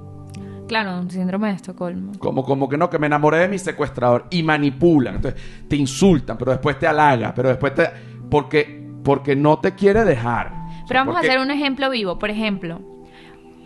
Claro, 0.68 0.99
un 0.99 1.11
síndrome 1.11 1.49
de 1.49 1.54
Estocolmo. 1.54 2.12
Como, 2.18 2.42
como 2.44 2.68
que 2.68 2.76
no, 2.78 2.88
que 2.88 2.99
me 2.99 3.06
enamoré 3.06 3.38
de 3.38 3.49
mi 3.49 3.59
secuestrador 3.59 4.26
y 4.30 4.42
manipulan. 4.42 5.16
Entonces 5.16 5.40
te 5.68 5.76
insultan, 5.76 6.38
pero 6.38 6.52
después 6.52 6.78
te 6.78 6.87
halaga, 6.87 7.33
pero 7.35 7.50
después 7.50 7.75
te. 7.75 7.88
Porque, 8.30 8.83
porque 9.04 9.37
no 9.37 9.59
te 9.59 9.75
quiere 9.75 10.04
dejar. 10.04 10.52
Pero 10.88 11.00
vamos 11.00 11.14
Porque- 11.16 11.28
a 11.28 11.30
hacer 11.33 11.42
un 11.42 11.50
ejemplo 11.50 11.90
vivo. 11.90 12.18
Por 12.18 12.30
ejemplo, 12.30 12.80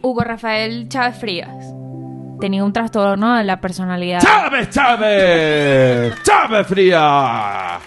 Hugo 0.02 0.22
Rafael 0.22 0.88
Chávez 0.88 1.16
Frías 1.18 1.72
tenía 2.40 2.64
un 2.64 2.72
trastorno 2.72 3.36
de 3.36 3.44
la 3.44 3.60
personalidad. 3.60 4.20
¡Chávez, 4.20 4.70
Chávez! 4.70 6.14
¡Chávez 6.24 6.66
Fría! 6.66 7.78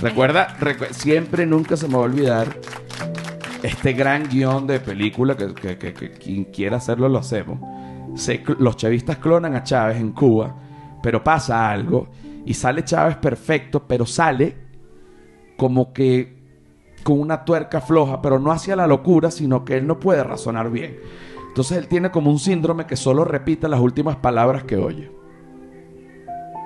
Recuerda, 0.00 0.56
recu- 0.60 0.90
siempre 0.92 1.46
nunca 1.46 1.76
se 1.76 1.88
me 1.88 1.94
va 1.94 2.00
a 2.00 2.04
olvidar 2.04 2.48
este 3.62 3.92
gran 3.94 4.28
guion 4.28 4.66
de 4.66 4.78
película 4.80 5.36
que, 5.36 5.54
que- 5.54 5.78
que- 5.78 5.94
que 5.94 6.10
quien 6.12 6.44
quiera 6.44 6.76
hacerlo 6.76 7.08
lo 7.08 7.18
hacemos. 7.18 7.58
Se 8.16 8.42
los 8.58 8.76
chavistas 8.76 9.18
clonan 9.18 9.54
a 9.54 9.62
Chávez 9.62 9.98
en 9.98 10.12
Cuba, 10.12 10.54
pero 11.02 11.22
pasa 11.22 11.70
algo 11.70 12.08
y 12.44 12.54
sale 12.54 12.84
Chávez 12.84 13.16
perfecto, 13.16 13.86
pero 13.86 14.06
sale 14.06 14.56
como 15.56 15.92
que 15.92 16.36
con 17.02 17.20
una 17.20 17.44
tuerca 17.44 17.80
floja, 17.80 18.20
pero 18.20 18.38
no 18.38 18.50
hacia 18.50 18.74
la 18.74 18.86
locura, 18.86 19.30
sino 19.30 19.64
que 19.64 19.76
él 19.76 19.86
no 19.86 20.00
puede 20.00 20.24
razonar 20.24 20.70
bien. 20.70 20.98
Entonces 21.48 21.78
él 21.78 21.88
tiene 21.88 22.10
como 22.10 22.30
un 22.30 22.38
síndrome 22.38 22.86
que 22.86 22.96
solo 22.96 23.24
repite 23.24 23.68
las 23.68 23.80
últimas 23.80 24.16
palabras 24.16 24.64
que 24.64 24.76
oye. 24.76 25.10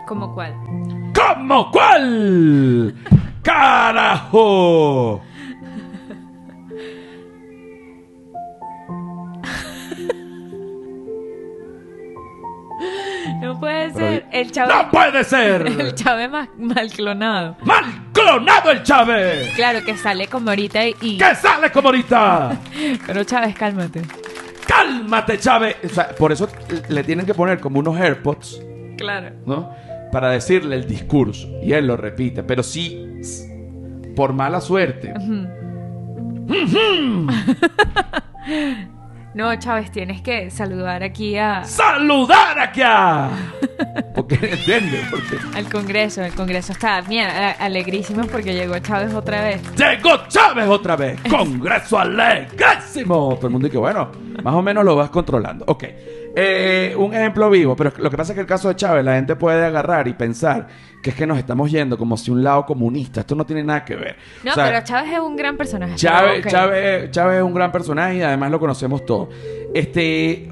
¿Como 0.07 0.35
cuál? 0.35 0.55
¿Cómo 1.15 1.71
cuál? 1.71 2.95
¡Carajo! 3.43 5.21
No 13.41 13.59
puede 13.61 13.93
ser. 13.93 14.27
El 14.33 14.51
Chávez. 14.53 14.77
¡No 14.77 14.91
puede 14.91 15.25
ser! 15.25 15.67
El 15.81 15.95
Chávez 15.95 16.31
más 16.31 16.49
mal 16.59 16.91
clonado. 16.91 17.57
¡Mal 17.65 17.85
clonado 18.13 18.71
el 18.71 18.83
Chávez! 18.83 19.51
Claro 19.55 19.85
que 19.85 19.97
sale 19.97 20.27
como 20.27 20.51
ahorita 20.51 20.87
y. 20.87 21.19
¡Que 21.19 21.35
sale 21.35 21.71
como 21.71 21.89
ahorita! 21.89 22.59
Pero 23.07 23.25
Chávez, 23.25 23.55
cálmate. 23.55 24.03
¡Cálmate, 24.67 25.39
Chávez! 25.39 25.77
O 25.85 25.89
sea, 25.89 26.09
por 26.11 26.33
eso 26.33 26.49
le 26.89 27.05
tienen 27.05 27.27
que 27.27 27.35
poner 27.35 27.61
como 27.61 27.79
unos 27.81 27.99
AirPods, 27.99 28.63
Claro. 28.97 29.31
¿no? 29.47 29.71
Para 30.13 30.31
decirle 30.31 30.77
el 30.77 30.87
discurso. 30.87 31.49
Y 31.63 31.73
él 31.73 31.87
lo 31.87 31.97
repite. 31.97 32.43
Pero 32.43 32.63
sí, 32.63 33.07
por 34.15 34.33
mala 34.33 34.61
suerte. 34.61 35.13
No, 39.33 39.55
Chávez, 39.57 39.93
tienes 39.93 40.23
que 40.23 40.51
saludar 40.51 41.05
aquí 41.05 41.37
a, 41.39 41.63
¡Saludar 41.65 42.59
aquí! 42.59 42.83
a- 42.85 43.31
Porque 44.15 44.35
entiende, 44.35 45.01
porque 45.11 45.39
al 45.57 45.69
Congreso. 45.71 46.23
El 46.23 46.35
Congreso 46.35 46.73
está 46.73 47.01
bien, 47.01 47.29
alegrísimo 47.59 48.27
porque 48.27 48.53
llegó 48.55 48.79
Chávez 48.81 49.15
otra 49.15 49.43
vez. 49.43 49.63
llegó 49.77 50.27
Chávez 50.29 50.67
otra 50.69 50.97
vez. 50.97 51.19
Congreso 51.31 51.99
alegrísimo. 51.99 53.35
Todo 53.37 53.47
el 53.47 53.53
mundo 53.53 53.69
dice, 53.69 53.79
bueno, 53.79 54.11
más 54.43 54.55
o 54.55 54.63
menos 54.63 54.85
lo 54.85 54.97
vas 54.97 55.11
controlando. 55.11 55.65
Ok. 55.69 55.85
Eh, 56.37 56.95
un 56.97 57.13
ejemplo 57.13 57.51
vivo, 57.51 57.75
pero 57.75 57.93
lo 57.99 58.09
que 58.11 58.17
pasa 58.17 58.33
es 58.33 58.35
que 58.37 58.41
el 58.43 58.47
caso 58.47 58.69
de 58.69 58.77
Chávez, 58.77 59.05
la 59.05 59.15
gente 59.17 59.35
puede 59.37 59.65
agarrar 59.65 60.07
y 60.07 60.13
pensar 60.15 60.69
que 61.03 61.11
es 61.11 61.17
que 61.17 61.27
nos 61.27 61.39
estamos 61.39 61.71
yendo 61.71 61.99
como 61.99 62.17
si 62.17 62.31
un 62.31 62.45
lado 62.45 62.65
comunista. 62.67 63.21
Esto 63.21 63.35
no 63.35 63.45
tiene 63.45 63.65
nada 63.65 63.85
que 63.85 63.97
ver. 63.97 64.17
No, 64.45 64.53
O 64.53 64.55
sea, 64.55 64.67
pero 64.67 64.81
Chávez 64.85 65.13
es 65.13 65.19
un 65.19 65.35
gran 65.37 65.57
personaje. 65.57 65.95
Chávez. 65.97 66.47
Chávez, 66.47 67.11
Chávez 67.11 67.39
es 67.39 67.43
un 67.43 67.55
gran 67.55 67.73
personaje 67.73 68.17
y 68.19 68.23
además 68.23 68.51
lo 68.51 68.61
conocemos 68.61 69.05
todos. 69.05 69.29
Este, 69.75 70.49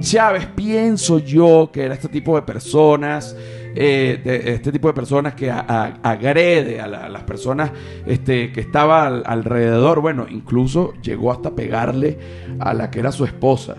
Chávez, 0.00 0.46
pienso 0.54 1.18
yo 1.18 1.70
que 1.72 1.84
era 1.84 1.94
este 1.94 2.08
tipo 2.08 2.36
de 2.36 2.42
personas, 2.42 3.34
eh, 3.74 4.20
de- 4.22 4.52
este 4.54 4.70
tipo 4.72 4.88
de 4.88 4.94
personas 4.94 5.34
que 5.34 5.50
a- 5.50 5.64
a- 5.68 6.10
agrede 6.10 6.80
a, 6.80 6.86
la- 6.86 7.04
a 7.06 7.08
las 7.08 7.22
personas 7.22 7.70
este, 8.06 8.52
que 8.52 8.60
estaba 8.60 9.06
al- 9.06 9.22
alrededor. 9.24 10.00
Bueno, 10.00 10.26
incluso 10.28 10.92
llegó 11.00 11.32
hasta 11.32 11.54
pegarle 11.54 12.18
a 12.58 12.74
la 12.74 12.90
que 12.90 13.00
era 13.00 13.12
su 13.12 13.24
esposa. 13.24 13.76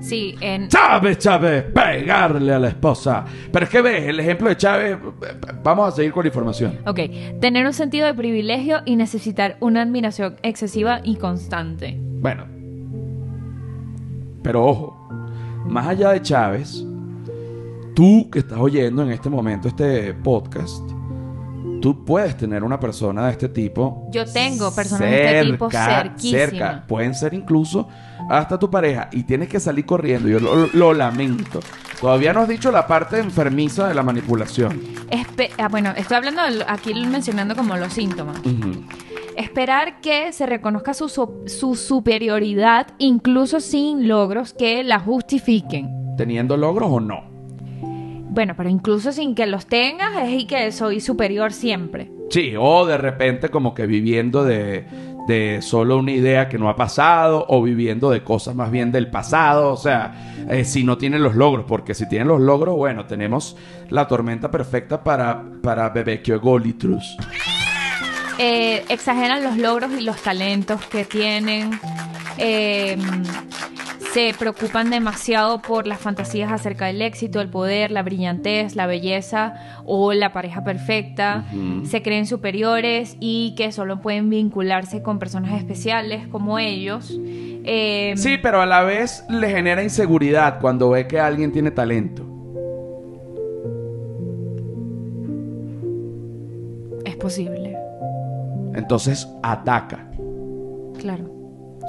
Sí, 0.00 0.36
en, 0.40 0.68
Chávez, 0.68 1.18
Chávez, 1.18 1.64
pegarle 1.64 2.52
a 2.52 2.58
la 2.58 2.68
esposa. 2.68 3.24
Pero 3.52 3.64
es 3.64 3.70
que 3.70 3.82
ves, 3.82 4.06
el 4.06 4.20
ejemplo 4.20 4.48
de 4.48 4.56
Chávez, 4.56 4.96
vamos 5.62 5.88
a 5.88 5.96
seguir 5.96 6.12
con 6.12 6.24
la 6.24 6.28
información. 6.28 6.78
Ok, 6.86 7.00
tener 7.40 7.66
un 7.66 7.72
sentido 7.72 8.06
de 8.06 8.14
privilegio 8.14 8.80
y 8.84 8.96
necesitar 8.96 9.56
una 9.60 9.82
admiración 9.82 10.36
excesiva 10.42 11.00
y 11.02 11.16
constante. 11.16 11.96
Bueno. 12.00 12.46
Pero 14.42 14.64
ojo, 14.64 15.08
más 15.66 15.88
allá 15.88 16.10
de 16.10 16.22
Chávez, 16.22 16.84
tú 17.94 18.30
que 18.30 18.38
estás 18.38 18.58
oyendo 18.58 19.02
en 19.02 19.10
este 19.10 19.28
momento 19.28 19.68
este 19.68 20.14
podcast, 20.14 20.82
tú 21.80 22.04
puedes 22.04 22.36
tener 22.36 22.64
una 22.64 22.78
persona 22.80 23.26
de 23.26 23.32
este 23.32 23.48
tipo. 23.48 24.08
Yo 24.12 24.24
tengo 24.24 24.74
personas 24.74 25.02
de 25.10 25.38
este 25.40 25.50
tipo 25.52 25.70
cerquísima. 25.70 26.38
cerca. 26.38 26.84
Pueden 26.86 27.14
ser 27.14 27.34
incluso 27.34 27.88
hasta 28.30 28.58
tu 28.58 28.70
pareja 28.70 29.08
y 29.12 29.22
tienes 29.24 29.48
que 29.48 29.60
salir 29.60 29.86
corriendo. 29.86 30.28
Yo 30.28 30.40
lo, 30.40 30.66
lo 30.66 30.92
lamento. 30.94 31.60
Todavía 32.00 32.32
no 32.32 32.40
has 32.42 32.48
dicho 32.48 32.70
la 32.70 32.86
parte 32.86 33.18
enfermiza 33.18 33.88
de 33.88 33.94
la 33.94 34.02
manipulación. 34.02 34.80
Espe- 35.10 35.50
ah, 35.58 35.68
bueno, 35.68 35.92
estoy 35.96 36.16
hablando 36.16 36.42
de 36.42 36.64
aquí 36.68 36.94
mencionando 36.94 37.56
como 37.56 37.76
los 37.76 37.92
síntomas. 37.92 38.38
Esperar 39.36 40.00
que 40.00 40.32
se 40.32 40.46
reconozca 40.46 40.94
su 40.94 41.08
superioridad 41.76 42.88
incluso 42.98 43.60
sin 43.60 44.08
logros 44.08 44.52
que 44.52 44.82
la 44.84 44.98
justifiquen. 45.00 45.90
Teniendo 46.16 46.56
logros 46.56 46.88
o 46.90 47.00
no. 47.00 47.37
Bueno, 48.38 48.54
pero 48.56 48.68
incluso 48.68 49.10
sin 49.10 49.34
que 49.34 49.46
los 49.46 49.66
tengas 49.66 50.16
es 50.22 50.42
y 50.42 50.46
que 50.46 50.70
soy 50.70 51.00
superior 51.00 51.52
siempre. 51.52 52.08
Sí, 52.30 52.54
o 52.56 52.86
de 52.86 52.96
repente 52.96 53.48
como 53.48 53.74
que 53.74 53.84
viviendo 53.84 54.44
de, 54.44 54.86
de 55.26 55.60
solo 55.60 55.98
una 55.98 56.12
idea 56.12 56.48
que 56.48 56.56
no 56.56 56.68
ha 56.68 56.76
pasado 56.76 57.46
o 57.48 57.60
viviendo 57.60 58.10
de 58.10 58.22
cosas 58.22 58.54
más 58.54 58.70
bien 58.70 58.92
del 58.92 59.10
pasado, 59.10 59.72
o 59.72 59.76
sea, 59.76 60.46
eh, 60.48 60.64
si 60.64 60.84
no 60.84 60.96
tienen 60.98 61.20
los 61.20 61.34
logros, 61.34 61.64
porque 61.66 61.94
si 61.94 62.08
tienen 62.08 62.28
los 62.28 62.40
logros, 62.40 62.76
bueno, 62.76 63.06
tenemos 63.06 63.56
la 63.90 64.06
tormenta 64.06 64.52
perfecta 64.52 65.02
para, 65.02 65.42
para 65.60 65.88
Bebekio 65.88 66.40
Golitrus. 66.40 67.16
Eh, 68.38 68.84
exageran 68.88 69.42
los 69.42 69.56
logros 69.56 69.90
y 69.98 70.02
los 70.02 70.22
talentos 70.22 70.80
que 70.86 71.04
tienen. 71.04 71.70
Eh, 72.36 72.96
se 74.18 74.34
preocupan 74.36 74.90
demasiado 74.90 75.62
por 75.62 75.86
las 75.86 76.00
fantasías 76.00 76.50
acerca 76.50 76.86
del 76.86 77.02
éxito, 77.02 77.40
el 77.40 77.48
poder, 77.50 77.92
la 77.92 78.02
brillantez, 78.02 78.74
la 78.74 78.88
belleza 78.88 79.54
o 79.84 80.12
la 80.12 80.32
pareja 80.32 80.64
perfecta. 80.64 81.44
Se 81.84 82.02
creen 82.02 82.26
superiores 82.26 83.16
y 83.20 83.54
que 83.56 83.70
solo 83.70 84.00
pueden 84.00 84.28
vincularse 84.28 85.02
con 85.02 85.20
personas 85.20 85.52
especiales 85.56 86.26
como 86.26 86.58
ellos. 86.58 87.16
Eh, 87.64 88.14
Sí, 88.16 88.38
pero 88.42 88.60
a 88.60 88.66
la 88.66 88.82
vez 88.82 89.24
le 89.28 89.50
genera 89.50 89.84
inseguridad 89.84 90.58
cuando 90.58 90.90
ve 90.90 91.06
que 91.06 91.20
alguien 91.20 91.52
tiene 91.52 91.70
talento. 91.70 92.24
Es 97.04 97.14
posible, 97.14 97.76
Entonces 98.74 99.28
ataca. 99.44 100.10
claro. 100.98 101.37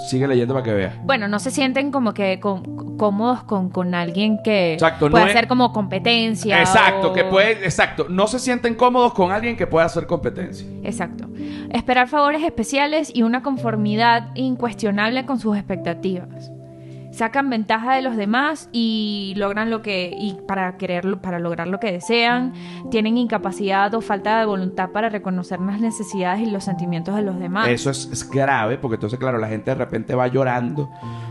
Sigue 0.07 0.27
leyendo 0.27 0.53
para 0.53 0.63
que 0.63 0.73
veas. 0.73 0.93
Bueno, 1.03 1.27
no 1.27 1.39
se 1.39 1.51
sienten 1.51 1.91
como 1.91 2.13
que 2.13 2.39
cómodos 2.39 3.43
con, 3.43 3.69
con 3.69 3.93
alguien 3.93 4.37
que 4.43 4.73
Exacto, 4.73 5.05
no 5.07 5.11
pueda 5.11 5.25
es- 5.25 5.31
hacer 5.35 5.47
como 5.47 5.73
competencia. 5.73 6.59
Exacto, 6.59 7.09
o- 7.09 7.13
que 7.13 7.25
puede, 7.25 7.51
exacto. 7.65 8.07
No 8.09 8.27
se 8.27 8.39
sienten 8.39 8.75
cómodos 8.75 9.13
con 9.13 9.31
alguien 9.31 9.57
que 9.57 9.67
pueda 9.67 9.85
hacer 9.85 10.07
competencia. 10.07 10.65
Exacto. 10.83 11.27
Esperar 11.71 12.07
favores 12.07 12.43
especiales 12.43 13.11
y 13.13 13.23
una 13.23 13.43
conformidad 13.43 14.29
incuestionable 14.35 15.25
con 15.25 15.39
sus 15.39 15.57
expectativas. 15.57 16.49
Sacan 17.19 17.49
ventaja 17.49 17.95
de 17.95 18.01
los 18.01 18.15
demás 18.15 18.69
y 18.71 19.33
logran 19.35 19.69
lo 19.69 19.81
que 19.81 20.15
y 20.17 20.37
para 20.47 20.77
quererlo 20.77 21.21
para 21.21 21.37
lograr 21.37 21.67
lo 21.67 21.77
que 21.77 21.91
desean, 21.91 22.53
tienen 22.91 23.17
incapacidad 23.17 23.93
o 23.93 23.99
falta 23.99 24.39
de 24.39 24.45
voluntad 24.45 24.91
para 24.91 25.09
reconocer 25.09 25.59
las 25.59 25.81
necesidades 25.81 26.47
y 26.47 26.49
los 26.49 26.63
sentimientos 26.63 27.17
de 27.17 27.21
los 27.23 27.37
demás. 27.37 27.67
Eso 27.67 27.89
es, 27.89 28.07
es 28.09 28.29
grave, 28.29 28.77
porque 28.77 28.95
entonces, 28.95 29.19
claro, 29.19 29.37
la 29.37 29.49
gente 29.49 29.69
de 29.69 29.75
repente 29.75 30.15
va 30.15 30.27
llorando. 30.27 30.89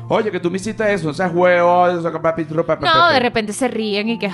Oye, 0.08 0.30
que 0.30 0.40
tú 0.40 0.50
me 0.50 0.58
hiciste 0.58 0.92
eso, 0.92 1.06
no 1.06 1.14
seas 1.14 1.32
huevo, 1.34 1.88
eso 1.88 2.20
papi, 2.20 2.46
no, 2.82 3.08
de 3.08 3.20
repente 3.20 3.54
se 3.54 3.68
ríen 3.68 4.10
y 4.10 4.18
que. 4.18 4.30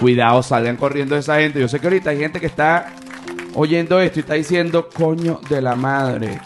Cuidado, 0.00 0.42
salgan 0.42 0.78
corriendo 0.78 1.16
de 1.16 1.20
esa 1.20 1.36
gente. 1.36 1.60
Yo 1.60 1.68
sé 1.68 1.80
que 1.80 1.86
ahorita 1.86 2.08
hay 2.08 2.18
gente 2.18 2.40
que 2.40 2.46
está 2.46 2.94
oyendo 3.54 4.00
esto 4.00 4.20
y 4.20 4.22
está 4.22 4.32
diciendo, 4.32 4.88
coño 4.88 5.38
de 5.50 5.60
la 5.60 5.76
madre, 5.76 6.40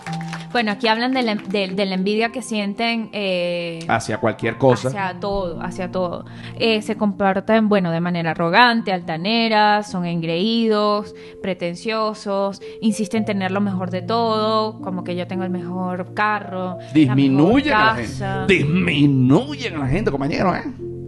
Bueno, 0.54 0.70
aquí 0.70 0.86
hablan 0.86 1.12
de 1.12 1.22
la, 1.22 1.34
de- 1.34 1.66
de 1.66 1.84
la 1.84 1.96
envidia 1.96 2.30
que 2.30 2.40
sienten 2.40 3.10
eh, 3.12 3.80
hacia 3.88 4.18
cualquier 4.18 4.56
cosa. 4.56 4.86
Hacia 4.86 5.18
todo, 5.18 5.60
hacia 5.60 5.90
todo. 5.90 6.26
Eh, 6.60 6.80
se 6.80 6.96
comportan, 6.96 7.68
bueno, 7.68 7.90
de 7.90 8.00
manera 8.00 8.30
arrogante, 8.30 8.92
altanera, 8.92 9.82
son 9.82 10.04
engreídos, 10.06 11.12
pretenciosos, 11.42 12.62
insisten 12.80 13.22
en 13.22 13.24
tener 13.24 13.50
lo 13.50 13.60
mejor 13.60 13.90
de 13.90 14.02
todo, 14.02 14.80
como 14.80 15.02
que 15.02 15.16
yo 15.16 15.26
tengo 15.26 15.42
el 15.42 15.50
mejor 15.50 16.14
carro. 16.14 16.78
Disminuyen 16.94 17.70
la 17.72 17.92
a 17.92 17.96
la 17.96 18.02
gente. 18.06 18.54
Disminuyen 18.54 19.74
a 19.74 19.78
la 19.80 19.86
gente, 19.88 20.10
compañero, 20.12 20.54
¿eh? 20.54 20.62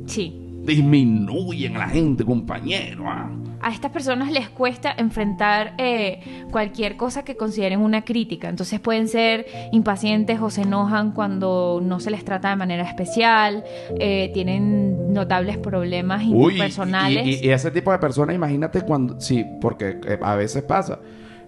Sí. 0.06 0.42
Disminuyen 0.66 1.76
a 1.76 1.80
la 1.80 1.88
gente, 1.88 2.24
compañero. 2.24 3.04
ah. 3.08 3.30
A 3.62 3.70
estas 3.70 3.90
personas 3.90 4.30
les 4.30 4.50
cuesta 4.50 4.94
enfrentar 4.96 5.72
eh, 5.78 6.20
cualquier 6.50 6.96
cosa 6.96 7.24
que 7.24 7.36
consideren 7.36 7.80
una 7.80 8.04
crítica. 8.04 8.48
Entonces 8.50 8.78
pueden 8.80 9.08
ser 9.08 9.46
impacientes 9.72 10.38
o 10.40 10.50
se 10.50 10.62
enojan 10.62 11.12
cuando 11.12 11.80
no 11.82 11.98
se 11.98 12.10
les 12.10 12.24
trata 12.24 12.50
de 12.50 12.56
manera 12.56 12.82
especial. 12.84 13.64
eh, 13.98 14.30
tienen 14.34 15.12
notables 15.12 15.56
problemas 15.58 16.22
Uy, 16.24 16.30
y- 16.30 16.34
interpersonales. 16.56 17.26
Y, 17.42 17.46
y 17.46 17.50
ese 17.50 17.70
tipo 17.70 17.90
de 17.92 17.98
personas, 17.98 18.36
imagínate 18.36 18.82
cuando. 18.82 19.18
Sí, 19.20 19.44
porque 19.60 19.98
eh, 20.06 20.18
a 20.22 20.34
veces 20.36 20.62
pasa. 20.62 20.98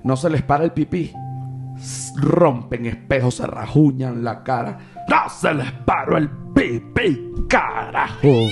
No 0.03 0.17
se 0.17 0.31
les 0.31 0.43
para 0.43 0.65
el 0.65 0.73
pipí. 0.73 1.13
Rompen 2.17 2.87
espejos, 2.87 3.35
se 3.37 3.47
rajuñan 3.47 4.25
la 4.25 4.43
cara. 4.43 4.79
¡No 5.09 5.29
se 5.29 5.55
les 5.55 5.71
paró 5.85 6.17
el 6.17 6.29
pipí, 6.55 7.31
carajo! 7.49 8.49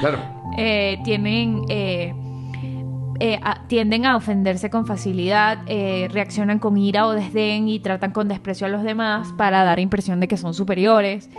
Claro. 0.00 0.18
eh, 0.56 0.98
tienen 1.04 1.62
eh, 1.68 2.14
eh, 3.18 3.40
tienden 3.68 4.04
a 4.04 4.16
ofenderse 4.16 4.68
con 4.68 4.86
facilidad, 4.86 5.58
eh, 5.66 6.08
reaccionan 6.12 6.58
con 6.58 6.76
ira 6.76 7.06
o 7.06 7.12
desdén 7.12 7.68
y 7.68 7.80
tratan 7.80 8.10
con 8.10 8.28
desprecio 8.28 8.66
a 8.66 8.70
los 8.70 8.82
demás 8.82 9.32
para 9.38 9.64
dar 9.64 9.78
impresión 9.80 10.20
de 10.20 10.28
que 10.28 10.36
son 10.36 10.52
superiores. 10.54 11.30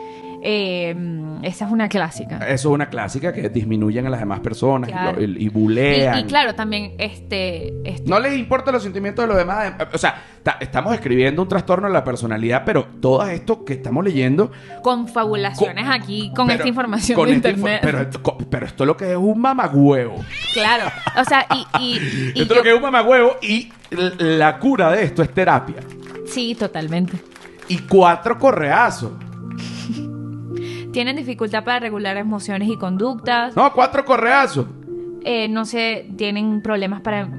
Eh, 0.44 0.96
esa 1.44 1.66
es 1.66 1.72
una 1.72 1.90
clásica. 1.90 2.38
Eso 2.38 2.70
es 2.70 2.74
una 2.74 2.90
clásica 2.90 3.34
que 3.34 3.50
disminuyen 3.50 4.06
a 4.06 4.10
las 4.10 4.20
demás 4.20 4.40
personas 4.40 4.90
y 4.90 4.94
Claro. 4.94 5.22
y, 5.22 5.50
bulean. 5.50 6.20
y 6.20 6.24
claro, 6.26 6.54
también 6.56 6.94
este, 7.00 7.74
este- 7.84 8.08
No 8.10 8.20
les 8.20 8.38
importan 8.38 8.74
los 8.74 8.84
sentimientos 8.84 9.24
de 9.24 9.28
los 9.28 9.38
demás. 9.38 9.74
eh, 9.80 9.86
O 9.94 9.98
sea, 9.98 10.22
ta- 10.44 10.58
estamos 10.60 10.94
escribiendo 10.94 11.42
un 11.42 11.48
trastorno 11.48 11.88
de 11.88 11.94
la 11.94 12.04
personalidad, 12.04 12.64
pero 12.66 12.86
todo 13.02 13.26
esto 13.28 13.66
que 13.66 13.74
estamos 13.74 14.04
leyendo. 14.04 14.52
confabulaciones 14.84 15.86
Co- 15.86 15.92
aquí 15.92 16.32
con 16.36 16.48
pero- 16.48 16.58
esta 16.60 16.70
información 16.70 17.16
con 17.16 17.30
de 17.30 17.36
internet. 17.36 17.80
pero, 17.82 18.02
esto, 18.02 18.38
pero 18.50 18.66
esto 18.66 18.86
lo 18.86 18.96
que 18.96 19.12
es 19.12 19.18
un 19.18 19.40
mamagüevo. 19.42 20.24
Claro, 20.54 20.86
o 21.20 21.26
sea, 21.26 21.46
y, 21.80 21.98
esto 22.40 22.54
yo- 22.54 22.56
lo 22.56 22.64
que 22.64 22.70
es 22.70 22.76
un 22.76 22.82
mamagüevo 22.84 23.38
y 23.42 23.70
la 24.20 24.58
cura 24.60 24.92
de 24.92 25.04
esto 25.04 25.24
es 25.24 25.34
terapia. 25.34 25.78
sí, 26.26 26.56
totalmente. 26.56 27.18
Y 27.70 27.80
cuatro 27.80 28.38
correazos. 28.38 29.12
Tienen 30.98 31.16
dificultad 31.16 31.64
para 31.64 31.80
regular 31.80 32.18
emociones 32.18 32.68
y 32.70 32.76
conductas. 32.76 33.56
No, 33.56 33.72
cuatro 33.72 34.04
correazos. 34.04 34.66
eh, 35.24 35.48
no 35.48 35.64
se 35.64 36.10
tienen 36.18 36.64
problemas 36.64 37.02
para, 37.02 37.30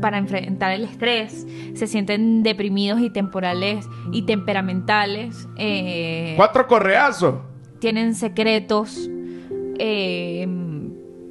para 0.00 0.18
enfrentar 0.18 0.72
el 0.72 0.82
estrés, 0.82 1.46
se 1.74 1.86
sienten 1.86 2.42
deprimidos 2.42 2.98
y 3.00 3.10
temporales 3.10 3.88
y 4.10 4.22
temperamentales, 4.22 5.46
eh, 5.56 6.32
Cuatro 6.36 6.66
correazos. 6.66 7.36
tienen 7.78 8.16
secretos, 8.16 9.08
eh, 9.78 10.48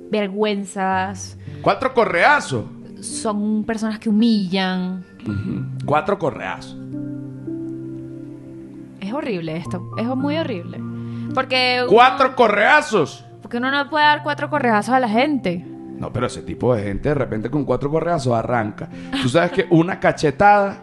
vergüenzas, 0.09 1.37
Cuatro 1.61 1.93
correazos. 1.93 2.63
son 3.01 3.65
personas 3.65 3.99
que 3.99 4.07
humillan. 4.07 5.03
Cuatro 5.83 6.17
correazos. 6.17 6.77
Es 9.01 9.11
horrible 9.11 9.57
esto, 9.57 9.91
es 9.97 10.05
muy 10.07 10.37
horrible. 10.37 10.79
Porque 11.35 11.79
uno, 11.83 11.91
Cuatro 11.91 12.35
correazos. 12.35 13.23
porque 13.41 13.57
uno 13.57 13.69
no 13.69 13.87
puede 13.89 14.05
dar 14.05 14.23
cuatro 14.23 14.49
correazos 14.49 14.95
a 14.95 14.99
la 14.99 15.07
gente. 15.09 15.63
No, 15.99 16.11
pero 16.11 16.25
ese 16.27 16.41
tipo 16.41 16.73
de 16.75 16.81
gente 16.83 17.09
de 17.09 17.15
repente 17.15 17.49
con 17.51 17.63
cuatro 17.65 17.89
correazos 17.91 18.33
arranca. 18.33 18.89
Tú 19.21 19.29
sabes 19.29 19.51
que 19.51 19.67
una 19.69 19.99
cachetada 19.99 20.77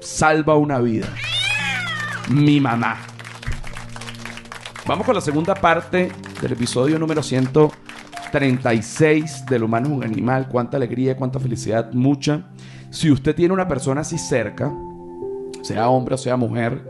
salva 0.00 0.56
una 0.56 0.78
vida. 0.80 1.06
Mi 2.30 2.58
mamá. 2.60 2.96
Vamos 4.86 5.04
con 5.06 5.14
la 5.14 5.20
segunda 5.20 5.54
parte 5.54 6.10
del 6.40 6.52
episodio 6.52 6.98
número 6.98 7.22
136 7.22 9.44
del 9.46 9.62
humano 9.62 9.86
es 9.88 9.92
un 9.92 10.02
animal. 10.04 10.48
Cuánta 10.48 10.76
alegría, 10.78 11.16
cuánta 11.16 11.38
felicidad, 11.38 11.92
mucha. 11.92 12.44
Si 12.90 13.08
usted 13.10 13.34
tiene 13.36 13.54
una 13.54 13.68
persona 13.68 14.00
así 14.00 14.18
cerca, 14.18 14.72
sea 15.62 15.88
hombre 15.88 16.16
o 16.16 16.18
sea 16.18 16.36
mujer, 16.36 16.82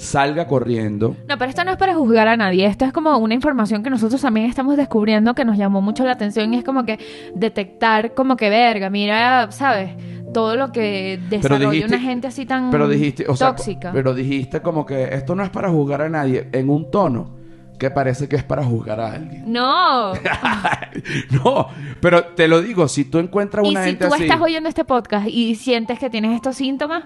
salga 0.00 0.46
corriendo. 0.46 1.14
No, 1.28 1.36
pero 1.36 1.50
esto 1.50 1.62
no 1.62 1.72
es 1.72 1.76
para 1.76 1.94
juzgar 1.94 2.26
a 2.26 2.36
nadie. 2.36 2.64
Esto 2.64 2.86
es 2.86 2.92
como 2.92 3.16
una 3.18 3.34
información 3.34 3.82
que 3.82 3.90
nosotros 3.90 4.20
también 4.22 4.46
estamos 4.46 4.78
descubriendo 4.78 5.34
que 5.34 5.44
nos 5.44 5.58
llamó 5.58 5.82
mucho 5.82 6.04
la 6.04 6.12
atención 6.12 6.54
y 6.54 6.56
es 6.58 6.64
como 6.64 6.84
que 6.84 6.98
detectar 7.34 8.14
como 8.14 8.36
que 8.36 8.48
verga, 8.48 8.88
mira, 8.88 9.50
¿sabes? 9.52 9.90
Todo 10.32 10.56
lo 10.56 10.72
que 10.72 11.20
desarrolla 11.28 11.70
dijiste- 11.70 11.86
una 11.94 11.98
gente 12.00 12.26
así 12.28 12.46
tan 12.46 12.70
Pero 12.70 12.88
dijiste, 12.88 13.26
o 13.28 13.36
sea, 13.36 13.48
tóxica. 13.48 13.90
pero 13.92 14.14
dijiste 14.14 14.60
como 14.62 14.86
que 14.86 15.12
esto 15.14 15.34
no 15.34 15.42
es 15.42 15.50
para 15.50 15.68
juzgar 15.68 16.00
a 16.02 16.08
nadie 16.08 16.48
en 16.52 16.70
un 16.70 16.90
tono 16.90 17.36
que 17.78 17.90
parece 17.90 18.28
que 18.28 18.36
es 18.36 18.44
para 18.44 18.64
juzgar 18.64 19.00
a 19.00 19.12
alguien. 19.12 19.44
No. 19.52 20.12
no, 21.44 21.68
pero 22.00 22.24
te 22.24 22.48
lo 22.48 22.62
digo, 22.62 22.88
si 22.88 23.04
tú 23.04 23.18
encuentras 23.18 23.66
y 23.66 23.70
una 23.70 23.82
si 23.82 23.90
gente 23.90 24.06
tú 24.06 24.14
así. 24.14 24.22
estás 24.24 24.40
oyendo 24.40 24.68
este 24.68 24.84
podcast 24.84 25.26
y 25.28 25.54
sientes 25.56 25.98
que 25.98 26.10
tienes 26.10 26.34
estos 26.34 26.56
síntomas, 26.56 27.04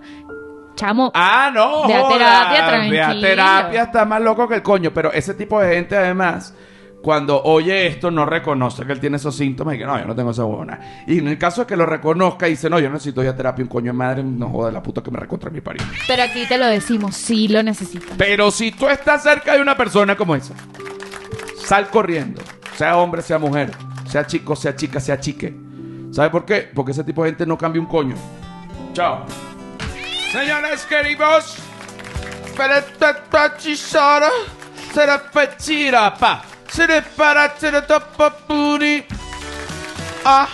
chamo, 0.74 1.10
Ah, 1.14 1.50
no. 1.54 1.84
A 1.84 1.87
joda, 1.87 2.08
terapia, 2.08 2.64
a 2.66 2.68
tranquilo. 2.68 3.20
terapia, 3.20 3.82
está 3.84 4.04
más 4.04 4.20
loco 4.20 4.48
que 4.48 4.56
el 4.56 4.62
coño. 4.62 4.92
Pero 4.92 5.12
ese 5.12 5.34
tipo 5.34 5.60
de 5.60 5.74
gente, 5.74 5.96
además, 5.96 6.54
cuando 7.02 7.42
oye 7.42 7.87
esto, 7.87 8.10
no 8.10 8.24
reconoce 8.24 8.84
que 8.87 8.92
él 8.92 9.00
tiene 9.00 9.16
esos 9.18 9.37
síntomas 9.37 9.74
y 9.74 9.78
que 9.78 9.84
no, 9.84 9.98
yo 9.98 10.06
no 10.06 10.14
tengo 10.14 10.30
esa 10.30 10.44
buena. 10.44 11.04
Y 11.06 11.18
en 11.18 11.28
el 11.28 11.37
caso 11.38 11.62
de 11.62 11.66
que 11.66 11.76
lo 11.76 11.84
reconozca 11.87 12.46
y 12.48 12.52
dice, 12.52 12.70
no, 12.70 12.78
yo 12.78 12.88
necesito 12.90 13.22
ir 13.22 13.28
a 13.28 13.37
terapia, 13.37 13.62
un 13.62 13.68
coño 13.68 13.92
de 13.92 13.98
madre, 13.98 14.22
no 14.24 14.48
joda 14.48 14.72
la 14.72 14.82
puta 14.82 15.02
que 15.02 15.10
me 15.10 15.18
recontra 15.18 15.50
mi 15.50 15.60
pariente. 15.60 15.94
pero 16.08 16.22
aquí 16.22 16.46
te 16.48 16.56
lo 16.56 16.66
decimos, 16.66 17.14
sí 17.14 17.48
lo 17.48 17.62
necesitas. 17.62 18.14
Pero 18.16 18.50
si 18.50 18.72
tú 18.72 18.88
estás 18.88 19.22
cerca 19.22 19.54
de 19.54 19.60
una 19.60 19.76
persona 19.76 20.16
como 20.16 20.34
esa, 20.34 20.54
sal 21.64 21.88
corriendo. 21.88 22.40
Sea 22.76 22.96
hombre, 22.96 23.22
sea 23.22 23.38
mujer. 23.38 23.70
Sea 24.08 24.26
chico, 24.26 24.56
sea 24.56 24.74
chica, 24.74 24.98
sea 25.00 25.18
chique. 25.20 25.54
¿Sabe 26.10 26.30
por 26.30 26.44
qué? 26.44 26.70
Porque 26.74 26.92
ese 26.92 27.04
tipo 27.04 27.22
de 27.24 27.30
gente 27.30 27.44
no 27.46 27.58
cambia 27.58 27.80
un 27.80 27.87
coño. 27.88 28.14
Chao. 28.92 29.24
Señores 30.35 30.85
queridos, 30.87 31.55
Peretachishara, 32.57 34.33
será 34.92 35.16
pechirapa, 35.16 36.42
será 36.68 37.01
para 37.03 38.31
puri. 38.31 39.07
Ah, 40.25 40.49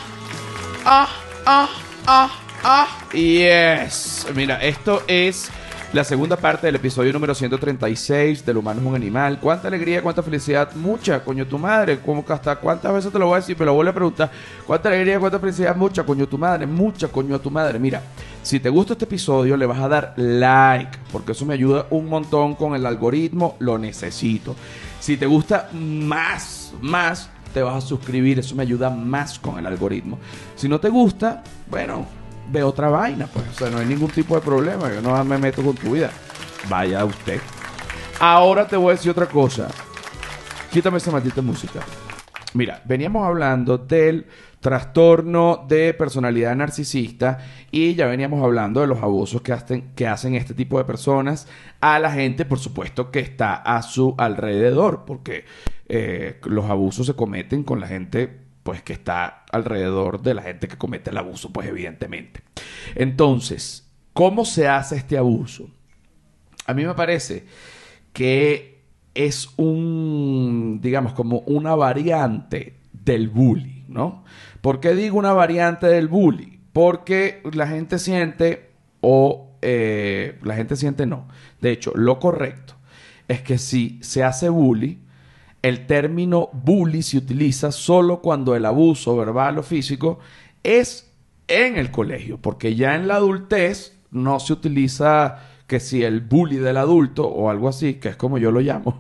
ah, 0.84 1.08
ah, 1.46 1.68
ah, 2.06 2.30
ah. 2.62 2.88
Yes. 3.14 4.26
Mira, 4.34 4.62
esto 4.62 5.02
es 5.08 5.50
la 5.92 6.04
segunda 6.04 6.36
parte 6.36 6.68
del 6.68 6.76
episodio 6.76 7.12
número 7.12 7.34
136 7.34 8.46
del 8.46 8.58
humano 8.58 8.80
es 8.80 8.86
un 8.86 8.94
animal. 8.94 9.40
Cuánta 9.40 9.66
alegría, 9.66 10.00
cuánta 10.02 10.22
felicidad, 10.22 10.72
mucha, 10.76 11.24
coño 11.24 11.44
tu 11.48 11.58
madre. 11.58 11.98
Que 11.98 12.32
hasta 12.32 12.54
cuántas 12.56 12.92
veces 12.92 13.12
te 13.12 13.18
lo 13.18 13.26
voy 13.26 13.34
a 13.34 13.40
decir, 13.40 13.56
pero 13.56 13.74
vuelvo 13.74 13.90
a 13.90 13.94
preguntar. 13.94 14.30
Cuánta 14.64 14.88
alegría, 14.88 15.18
cuánta 15.18 15.40
felicidad, 15.40 15.74
mucha, 15.74 16.04
coño 16.04 16.28
tu 16.28 16.38
madre, 16.38 16.64
mucha, 16.64 17.08
coño 17.08 17.40
tu 17.40 17.50
madre. 17.50 17.80
Mira, 17.80 18.02
si 18.40 18.60
te 18.60 18.68
gusta 18.68 18.92
este 18.92 19.04
episodio, 19.04 19.56
le 19.56 19.66
vas 19.66 19.80
a 19.80 19.88
dar 19.88 20.14
like, 20.16 20.96
porque 21.10 21.32
eso 21.32 21.44
me 21.44 21.54
ayuda 21.54 21.86
un 21.90 22.08
montón 22.08 22.54
con 22.54 22.76
el 22.76 22.86
algoritmo, 22.86 23.56
lo 23.58 23.76
necesito. 23.76 24.54
Si 25.00 25.16
te 25.16 25.26
gusta 25.26 25.70
más, 25.72 26.72
más, 26.80 27.30
te 27.52 27.62
vas 27.62 27.82
a 27.82 27.86
suscribir, 27.86 28.38
eso 28.38 28.54
me 28.54 28.62
ayuda 28.62 28.90
más 28.90 29.40
con 29.40 29.58
el 29.58 29.66
algoritmo. 29.66 30.20
Si 30.54 30.68
no 30.68 30.78
te 30.78 30.88
gusta, 30.88 31.42
bueno, 31.68 32.19
ve 32.50 32.62
otra 32.62 32.88
vaina, 32.88 33.26
pues, 33.26 33.46
o 33.48 33.52
sea, 33.52 33.70
no 33.70 33.78
hay 33.78 33.86
ningún 33.86 34.10
tipo 34.10 34.34
de 34.34 34.40
problema, 34.40 34.92
yo 34.92 35.00
no 35.00 35.24
me 35.24 35.38
meto 35.38 35.62
con 35.62 35.76
tu 35.76 35.92
vida. 35.92 36.10
Vaya 36.68 37.04
usted. 37.04 37.40
Ahora 38.18 38.66
te 38.66 38.76
voy 38.76 38.90
a 38.90 38.96
decir 38.96 39.10
otra 39.10 39.26
cosa. 39.26 39.68
Quítame 40.70 40.98
esa 40.98 41.10
maldita 41.10 41.40
música. 41.42 41.80
Mira, 42.52 42.82
veníamos 42.84 43.26
hablando 43.26 43.78
del 43.78 44.26
trastorno 44.60 45.64
de 45.68 45.94
personalidad 45.94 46.54
narcisista 46.54 47.38
y 47.70 47.94
ya 47.94 48.06
veníamos 48.06 48.42
hablando 48.42 48.80
de 48.80 48.86
los 48.86 49.02
abusos 49.02 49.40
que 49.40 49.52
hacen, 49.52 49.92
que 49.94 50.06
hacen 50.06 50.34
este 50.34 50.52
tipo 50.52 50.76
de 50.76 50.84
personas 50.84 51.48
a 51.80 51.98
la 51.98 52.12
gente, 52.12 52.44
por 52.44 52.58
supuesto, 52.58 53.10
que 53.10 53.20
está 53.20 53.54
a 53.54 53.80
su 53.82 54.14
alrededor, 54.18 55.04
porque 55.06 55.44
eh, 55.88 56.40
los 56.44 56.68
abusos 56.68 57.06
se 57.06 57.14
cometen 57.14 57.62
con 57.62 57.80
la 57.80 57.86
gente 57.86 58.49
pues 58.70 58.82
que 58.84 58.92
está 58.92 59.42
alrededor 59.50 60.22
de 60.22 60.32
la 60.32 60.42
gente 60.42 60.68
que 60.68 60.78
comete 60.78 61.10
el 61.10 61.18
abuso, 61.18 61.52
pues 61.52 61.66
evidentemente. 61.66 62.40
Entonces, 62.94 63.90
¿cómo 64.12 64.44
se 64.44 64.68
hace 64.68 64.94
este 64.94 65.18
abuso? 65.18 65.68
A 66.66 66.74
mí 66.74 66.84
me 66.84 66.94
parece 66.94 67.46
que 68.12 68.84
es 69.12 69.48
un, 69.56 70.78
digamos, 70.80 71.14
como 71.14 71.40
una 71.46 71.74
variante 71.74 72.76
del 72.92 73.28
bullying, 73.28 73.86
¿no? 73.88 74.22
¿Por 74.60 74.78
qué 74.78 74.94
digo 74.94 75.18
una 75.18 75.32
variante 75.32 75.88
del 75.88 76.06
bullying? 76.06 76.58
Porque 76.72 77.42
la 77.52 77.66
gente 77.66 77.98
siente, 77.98 78.70
o 79.00 79.50
eh, 79.62 80.38
la 80.44 80.54
gente 80.54 80.76
siente 80.76 81.06
no. 81.06 81.26
De 81.60 81.72
hecho, 81.72 81.90
lo 81.96 82.20
correcto 82.20 82.74
es 83.26 83.42
que 83.42 83.58
si 83.58 83.98
se 84.00 84.22
hace 84.22 84.48
bullying, 84.48 84.98
el 85.62 85.86
término 85.86 86.48
bully 86.52 87.02
se 87.02 87.18
utiliza 87.18 87.72
solo 87.72 88.20
cuando 88.20 88.56
el 88.56 88.64
abuso 88.64 89.16
verbal 89.16 89.58
o 89.58 89.62
físico 89.62 90.18
es 90.62 91.12
en 91.48 91.76
el 91.76 91.90
colegio, 91.90 92.38
porque 92.38 92.74
ya 92.74 92.94
en 92.94 93.08
la 93.08 93.16
adultez 93.16 93.98
no 94.10 94.40
se 94.40 94.52
utiliza 94.52 95.38
que 95.70 95.78
si 95.78 96.02
el 96.02 96.20
bully 96.20 96.56
del 96.56 96.76
adulto 96.78 97.28
o 97.28 97.48
algo 97.48 97.68
así, 97.68 97.94
que 97.94 98.08
es 98.08 98.16
como 98.16 98.38
yo 98.38 98.50
lo 98.50 98.58
llamo, 98.58 98.96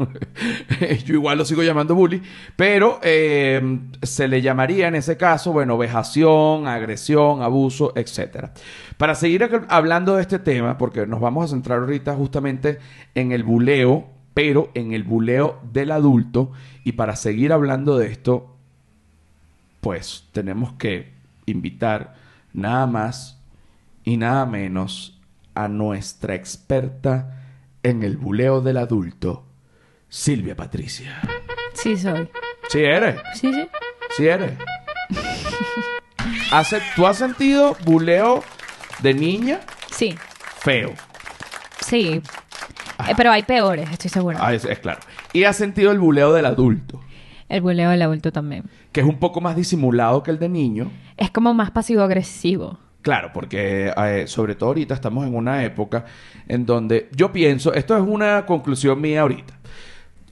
yo 1.04 1.14
igual 1.14 1.38
lo 1.38 1.44
sigo 1.44 1.64
llamando 1.64 1.96
bully, 1.96 2.22
pero 2.54 3.00
eh, 3.02 3.80
se 4.02 4.28
le 4.28 4.40
llamaría 4.40 4.86
en 4.86 4.94
ese 4.94 5.16
caso, 5.16 5.52
bueno, 5.52 5.76
vejación, 5.76 6.68
agresión, 6.68 7.42
abuso, 7.42 7.92
etc. 7.96 8.50
Para 8.98 9.16
seguir 9.16 9.50
hablando 9.68 10.14
de 10.14 10.22
este 10.22 10.38
tema, 10.38 10.78
porque 10.78 11.08
nos 11.08 11.20
vamos 11.20 11.46
a 11.46 11.48
centrar 11.48 11.80
ahorita 11.80 12.14
justamente 12.14 12.78
en 13.16 13.32
el 13.32 13.42
buleo, 13.42 14.06
pero 14.34 14.70
en 14.74 14.92
el 14.92 15.02
buleo 15.04 15.60
del 15.72 15.90
adulto, 15.90 16.52
y 16.84 16.92
para 16.92 17.16
seguir 17.16 17.52
hablando 17.52 17.98
de 17.98 18.06
esto, 18.08 18.56
pues 19.80 20.26
tenemos 20.32 20.72
que 20.74 21.12
invitar 21.46 22.14
nada 22.52 22.86
más 22.86 23.40
y 24.04 24.16
nada 24.16 24.46
menos 24.46 25.18
a 25.54 25.68
nuestra 25.68 26.34
experta 26.34 27.42
en 27.82 28.02
el 28.02 28.16
buleo 28.16 28.60
del 28.60 28.76
adulto, 28.76 29.44
Silvia 30.08 30.54
Patricia. 30.56 31.20
Sí, 31.74 31.96
soy. 31.96 32.28
¿Sí 32.68 32.80
eres? 32.80 33.16
Sí, 33.34 33.52
sí. 33.52 33.68
¿Sí 34.16 34.26
eres? 34.28 34.52
¿Hace- 36.52 36.80
¿Tú 36.96 37.06
has 37.06 37.16
sentido 37.18 37.76
buleo 37.84 38.42
de 39.00 39.14
niña 39.14 39.60
Sí, 39.90 40.14
feo? 40.60 40.92
sí. 41.84 42.20
Eh, 43.08 43.14
pero 43.16 43.30
hay 43.32 43.42
peores, 43.42 43.88
estoy 43.90 44.10
segura. 44.10 44.38
Ah, 44.40 44.52
es, 44.54 44.64
es 44.64 44.78
claro. 44.78 45.00
Y 45.32 45.44
has 45.44 45.56
sentido 45.56 45.90
el 45.92 45.98
buleo 45.98 46.32
del 46.32 46.46
adulto, 46.46 47.00
El 47.48 47.60
buleo 47.62 47.90
del 47.90 48.02
adulto 48.02 48.30
también. 48.32 48.64
que 48.92 49.00
es 49.00 49.06
un 49.06 49.18
poco 49.18 49.40
más 49.40 49.56
disimulado 49.56 50.22
que 50.22 50.30
el 50.30 50.38
de 50.38 50.48
niño. 50.48 50.90
Es 51.16 51.30
como 51.30 51.54
más 51.54 51.70
pasivo-agresivo. 51.70 52.78
Claro, 53.02 53.30
porque 53.32 53.92
eh, 53.96 54.24
sobre 54.26 54.54
todo 54.54 54.70
ahorita 54.70 54.92
estamos 54.94 55.26
en 55.26 55.34
una 55.34 55.64
época 55.64 56.04
en 56.48 56.66
donde 56.66 57.08
yo 57.16 57.32
pienso, 57.32 57.72
esto 57.72 57.96
es 57.96 58.02
una 58.06 58.44
conclusión 58.44 59.00
mía 59.00 59.22
ahorita, 59.22 59.54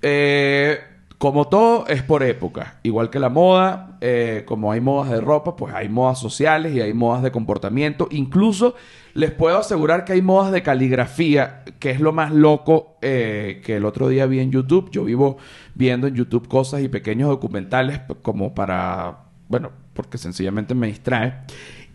Eh, 0.03 0.79
como 1.19 1.49
todo 1.49 1.85
es 1.89 2.05
por 2.05 2.23
época, 2.23 2.77
igual 2.85 3.11
que 3.11 3.19
la 3.19 3.29
moda, 3.29 3.99
eh, 4.01 4.45
como 4.47 4.71
hay 4.71 4.81
modas 4.81 5.11
de 5.11 5.21
ropa, 5.21 5.57
pues 5.57 5.75
hay 5.75 5.89
modas 5.89 6.21
sociales 6.21 6.73
y 6.73 6.81
hay 6.81 6.95
modas 6.95 7.25
de 7.25 7.33
comportamiento, 7.33 8.07
incluso 8.13 8.77
les 9.15 9.33
puedo 9.33 9.59
asegurar 9.59 10.05
que 10.05 10.13
hay 10.13 10.23
modas 10.23 10.53
de 10.53 10.63
caligrafía, 10.63 11.65
que 11.81 11.91
es 11.91 12.01
lo 12.01 12.13
más 12.13 12.33
loco 12.33 12.99
eh, 13.03 13.61
que 13.65 13.77
el 13.77 13.85
otro 13.85 14.09
día 14.09 14.27
vi 14.27 14.39
en 14.39 14.53
YouTube, 14.53 14.93
yo 14.93 15.03
vivo 15.03 15.39
viendo 15.75 16.07
en 16.07 16.15
YouTube 16.15 16.47
cosas 16.47 16.83
y 16.83 16.89
pequeños 16.89 17.29
documentales 17.29 18.01
como 18.23 18.55
para, 18.55 19.25
bueno, 19.49 19.73
porque 19.95 20.19
sencillamente 20.19 20.77
me 20.77 20.87
distrae. 20.87 21.41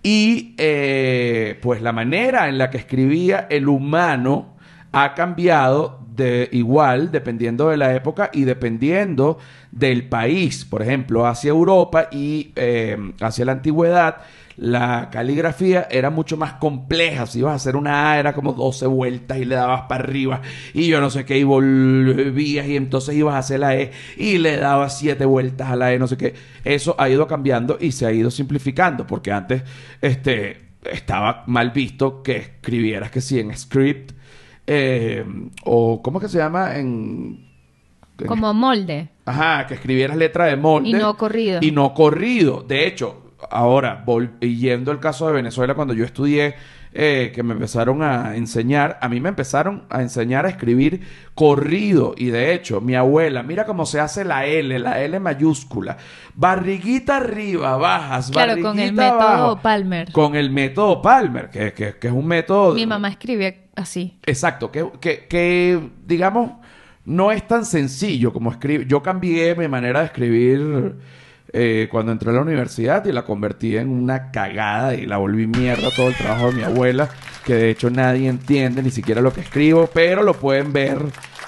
Y 0.03 0.53
eh, 0.57 1.57
pues 1.61 1.81
la 1.81 1.93
manera 1.93 2.49
en 2.49 2.57
la 2.57 2.69
que 2.69 2.77
escribía 2.77 3.47
el 3.49 3.69
humano 3.69 4.57
ha 4.93 5.15
cambiado 5.15 5.99
de 6.15 6.47
igual 6.51 7.11
dependiendo 7.11 7.69
de 7.69 7.77
la 7.77 7.95
época 7.95 8.29
y 8.31 8.43
dependiendo 8.43 9.39
del 9.71 10.07
país. 10.07 10.65
Por 10.65 10.83
ejemplo, 10.83 11.25
hacia 11.25 11.49
Europa 11.49 12.09
y 12.11 12.51
eh, 12.55 12.95
hacia 13.19 13.45
la 13.45 13.53
antigüedad, 13.53 14.17
la 14.55 15.09
caligrafía 15.11 15.87
era 15.89 16.11
mucho 16.11 16.37
más 16.37 16.53
compleja. 16.53 17.25
Si 17.25 17.39
ibas 17.39 17.53
a 17.53 17.55
hacer 17.55 17.75
una 17.75 18.11
A, 18.11 18.19
era 18.19 18.33
como 18.33 18.53
12 18.53 18.85
vueltas 18.85 19.39
y 19.39 19.45
le 19.45 19.55
dabas 19.55 19.83
para 19.89 20.03
arriba 20.03 20.41
y 20.75 20.87
yo 20.87 21.01
no 21.01 21.09
sé 21.09 21.25
qué, 21.25 21.39
y 21.39 21.43
volvías 21.43 22.67
y 22.67 22.75
entonces 22.75 23.15
ibas 23.15 23.33
a 23.33 23.39
hacer 23.39 23.61
la 23.61 23.75
E 23.75 23.91
y 24.15 24.37
le 24.37 24.57
dabas 24.57 24.99
7 24.99 25.25
vueltas 25.25 25.71
a 25.71 25.75
la 25.75 25.91
E, 25.91 25.97
no 25.97 26.07
sé 26.07 26.17
qué. 26.17 26.35
Eso 26.63 26.95
ha 26.99 27.09
ido 27.09 27.25
cambiando 27.25 27.79
y 27.81 27.91
se 27.93 28.05
ha 28.05 28.11
ido 28.11 28.29
simplificando 28.29 29.07
porque 29.07 29.31
antes 29.31 29.63
este, 30.01 30.61
estaba 30.83 31.43
mal 31.47 31.71
visto 31.71 32.21
que 32.21 32.37
escribieras 32.37 33.09
que 33.09 33.21
sí 33.21 33.39
en 33.39 33.57
script 33.57 34.12
eh, 34.67 35.25
o 35.65 36.01
¿cómo 36.01 36.19
es 36.19 36.23
que 36.25 36.29
se 36.29 36.37
llama? 36.37 36.75
En, 36.77 37.45
en- 38.19 38.27
Como 38.27 38.53
molde. 38.53 39.09
Ajá, 39.25 39.65
que 39.67 39.75
escribieras 39.75 40.17
letra 40.17 40.45
de 40.45 40.55
molde. 40.55 40.89
Y 40.89 40.93
no 40.93 41.15
corrido. 41.17 41.59
Y 41.61 41.71
no 41.71 41.93
corrido. 41.93 42.63
De 42.67 42.85
hecho, 42.87 43.33
ahora, 43.49 44.05
yendo 44.39 44.91
al 44.91 44.99
caso 44.99 45.27
de 45.27 45.33
Venezuela, 45.33 45.73
cuando 45.75 45.93
yo 45.93 46.05
estudié, 46.05 46.55
eh, 46.95 47.31
que 47.33 47.41
me 47.41 47.53
empezaron 47.53 48.03
a 48.03 48.35
enseñar, 48.35 48.99
a 49.01 49.09
mí 49.09 49.19
me 49.19 49.29
empezaron 49.29 49.85
a 49.89 50.01
enseñar 50.01 50.45
a 50.45 50.49
escribir 50.49 51.01
corrido. 51.33 52.13
Y 52.15 52.27
de 52.27 52.53
hecho, 52.53 52.81
mi 52.81 52.93
abuela, 52.95 53.41
mira 53.41 53.65
cómo 53.65 53.85
se 53.87 53.99
hace 53.99 54.23
la 54.23 54.45
L, 54.45 54.77
la 54.77 55.01
L 55.01 55.19
mayúscula. 55.19 55.97
Barriguita 56.35 57.17
arriba, 57.17 57.77
bajas, 57.77 58.29
Claro, 58.29 58.53
con 58.61 58.77
el 58.79 58.93
barriguita 58.95 59.03
método 59.13 59.21
abajo. 59.27 59.59
Palmer. 59.61 60.11
Con 60.11 60.35
el 60.35 60.51
método 60.51 61.01
Palmer, 61.01 61.49
que, 61.49 61.73
que- 61.73 61.95
que 61.95 62.07
es 62.07 62.13
un 62.13 62.27
método... 62.27 62.75
Mi 62.75 62.85
mamá 62.85 63.07
escribía 63.07 63.55
así. 63.75 64.17
Exacto, 64.25 64.71
que, 64.71 64.89
que, 65.01 65.89
digamos, 66.05 66.51
no 67.05 67.31
es 67.31 67.47
tan 67.47 67.65
sencillo 67.65 68.31
como 68.33 68.51
escribir. 68.51 68.87
Yo 68.87 69.03
cambié 69.03 69.55
mi 69.55 69.67
manera 69.67 69.99
de 69.99 70.05
escribir 70.07 70.95
eh, 71.51 71.87
cuando 71.91 72.11
entré 72.11 72.29
a 72.29 72.33
la 72.33 72.41
universidad 72.41 73.05
y 73.05 73.11
la 73.11 73.23
convertí 73.23 73.77
en 73.77 73.89
una 73.89 74.31
cagada 74.31 74.95
y 74.95 75.05
la 75.05 75.17
volví 75.17 75.47
mierda 75.47 75.89
todo 75.95 76.07
el 76.07 76.15
trabajo 76.15 76.51
de 76.51 76.57
mi 76.57 76.63
abuela, 76.63 77.09
que 77.45 77.55
de 77.55 77.69
hecho 77.69 77.89
nadie 77.89 78.29
entiende 78.29 78.81
ni 78.81 78.91
siquiera 78.91 79.21
lo 79.21 79.33
que 79.33 79.41
escribo, 79.41 79.89
pero 79.93 80.23
lo 80.23 80.33
pueden 80.33 80.73
ver, 80.73 80.99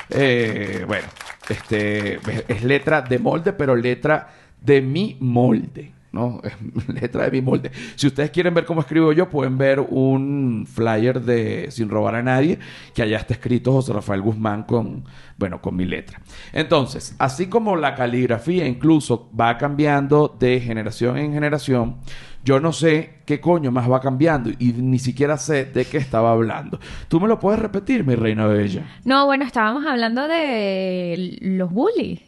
eh, 0.10 0.84
bueno, 0.88 1.08
este, 1.50 2.16
es, 2.16 2.46
es 2.48 2.64
letra 2.64 3.02
de 3.02 3.20
molde, 3.20 3.54
pero 3.54 3.76
letra 3.76 4.28
de 4.62 4.82
mi 4.82 5.18
molde. 5.20 5.95
¿No? 6.16 6.42
Es 6.44 6.88
letra 6.88 7.26
de 7.26 7.32
mi 7.32 7.42
molde. 7.42 7.72
Si 7.96 8.08
ustedes 8.08 8.32
quieren 8.32 8.54
ver 8.54 8.66
cómo 8.66 8.82
escribo 8.82 9.12
yo, 9.12 9.30
pueden 9.30 9.58
ver 9.58 9.80
un 9.82 10.66
flyer 10.66 11.22
de 11.22 11.68
Sin 11.70 11.90
robar 11.90 12.16
a 12.16 12.24
nadie, 12.24 12.58
que 12.96 13.04
allá 13.04 13.18
está 13.18 13.34
escrito 13.34 13.74
José 13.74 13.94
Rafael 13.94 14.22
Guzmán 14.22 14.64
con, 14.64 15.04
bueno, 15.38 15.62
con 15.62 15.76
mi 15.76 15.86
letra. 15.86 16.22
Entonces, 16.54 17.16
así 17.20 17.48
como 17.48 17.76
la 17.76 17.94
caligrafía 17.94 18.66
incluso 18.66 19.30
va 19.40 19.58
cambiando 19.58 20.36
de 20.40 20.60
generación 20.62 21.18
en 21.18 21.34
generación, 21.34 21.98
yo 22.46 22.60
no 22.60 22.72
sé 22.72 23.22
qué 23.26 23.42
coño 23.42 23.72
más 23.72 23.92
va 23.92 24.00
cambiando 24.00 24.50
y 24.58 24.72
ni 24.74 25.00
siquiera 25.00 25.38
sé 25.38 25.66
de 25.66 25.84
qué 25.86 25.98
estaba 25.98 26.32
hablando. 26.32 26.80
¿Tú 27.10 27.20
me 27.20 27.28
lo 27.28 27.40
puedes 27.40 27.60
repetir, 27.60 28.06
mi 28.06 28.16
reina 28.16 28.46
bella? 28.46 28.86
No, 29.04 29.26
bueno, 29.26 29.44
estábamos 29.46 29.86
hablando 29.86 30.28
de 30.28 31.38
los 31.42 31.72
bullies. 31.72 32.22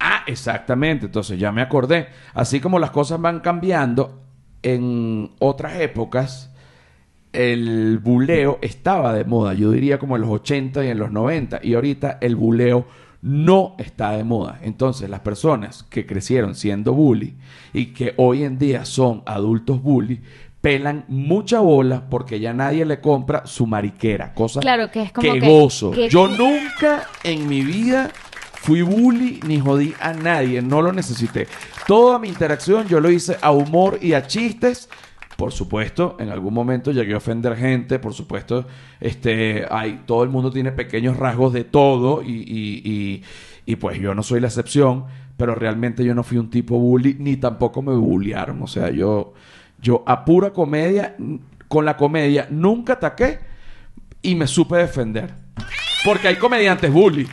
Ah, 0.00 0.22
exactamente. 0.26 1.06
Entonces 1.06 1.38
ya 1.38 1.52
me 1.52 1.60
acordé. 1.62 2.08
Así 2.34 2.58
como 2.60 2.78
las 2.78 2.90
cosas 2.90 3.20
van 3.20 3.40
cambiando, 3.40 4.22
en 4.62 5.30
otras 5.38 5.78
épocas 5.80 6.50
el 7.32 7.98
buleo 7.98 8.58
estaba 8.60 9.14
de 9.14 9.24
moda. 9.24 9.54
Yo 9.54 9.70
diría 9.70 9.98
como 9.98 10.16
en 10.16 10.22
los 10.22 10.30
80 10.30 10.84
y 10.84 10.88
en 10.88 10.98
los 10.98 11.12
90. 11.12 11.60
Y 11.62 11.74
ahorita 11.74 12.18
el 12.20 12.34
buleo 12.36 12.86
no 13.22 13.74
está 13.78 14.12
de 14.12 14.24
moda. 14.24 14.58
Entonces 14.62 15.08
las 15.08 15.20
personas 15.20 15.84
que 15.84 16.06
crecieron 16.06 16.54
siendo 16.54 16.92
bully 16.92 17.36
y 17.72 17.86
que 17.86 18.14
hoy 18.16 18.42
en 18.44 18.58
día 18.58 18.84
son 18.84 19.22
adultos 19.26 19.82
bully 19.82 20.20
pelan 20.60 21.04
mucha 21.08 21.60
bola 21.60 22.04
porque 22.10 22.40
ya 22.40 22.52
nadie 22.52 22.84
le 22.84 23.00
compra 23.00 23.46
su 23.46 23.66
mariquera. 23.66 24.34
Cosa 24.34 24.60
Claro, 24.60 24.90
que 24.90 25.02
es 25.02 25.12
como 25.12 25.32
que 25.32 25.38
que- 25.40 25.46
gozo. 25.48 25.90
que- 25.90 26.08
Yo 26.10 26.28
nunca 26.28 27.04
en 27.22 27.48
mi 27.48 27.62
vida 27.62 28.10
fui 28.62 28.82
bully 28.82 29.40
ni 29.46 29.58
jodí 29.58 29.94
a 30.00 30.12
nadie, 30.12 30.60
no 30.62 30.82
lo 30.82 30.92
necesité. 30.92 31.46
Toda 31.86 32.18
mi 32.18 32.28
interacción 32.28 32.86
yo 32.88 33.00
lo 33.00 33.10
hice 33.10 33.36
a 33.40 33.50
humor 33.52 33.98
y 34.02 34.12
a 34.12 34.26
chistes. 34.26 34.88
Por 35.36 35.52
supuesto, 35.52 36.16
en 36.20 36.28
algún 36.28 36.52
momento 36.52 36.92
llegué 36.92 37.14
a 37.14 37.16
ofender 37.16 37.56
gente, 37.56 37.98
por 37.98 38.12
supuesto, 38.12 38.66
este, 39.00 39.64
hay, 39.70 40.02
todo 40.04 40.22
el 40.22 40.28
mundo 40.28 40.50
tiene 40.50 40.70
pequeños 40.72 41.16
rasgos 41.16 41.54
de 41.54 41.64
todo 41.64 42.22
y, 42.22 42.44
y- 42.46 43.22
y- 43.64 43.76
pues 43.76 43.98
yo 43.98 44.14
no 44.14 44.22
soy 44.22 44.40
la 44.40 44.48
excepción, 44.48 45.04
pero 45.38 45.54
realmente 45.54 46.04
yo 46.04 46.14
no 46.14 46.22
fui 46.24 46.36
un 46.36 46.50
tipo 46.50 46.78
bully 46.78 47.16
ni 47.18 47.36
tampoco 47.38 47.80
me 47.80 47.94
bullearon. 47.94 48.60
O 48.62 48.66
sea, 48.66 48.90
yo, 48.90 49.32
yo 49.80 50.02
a 50.06 50.24
pura 50.26 50.50
comedia, 50.52 51.16
con 51.68 51.86
la 51.86 51.96
comedia 51.96 52.46
nunca 52.50 52.94
ataqué 52.94 53.38
y 54.20 54.34
me 54.34 54.46
supe 54.46 54.76
defender. 54.76 55.30
Porque 56.04 56.28
hay 56.28 56.36
comediantes 56.36 56.92
bully. 56.92 57.26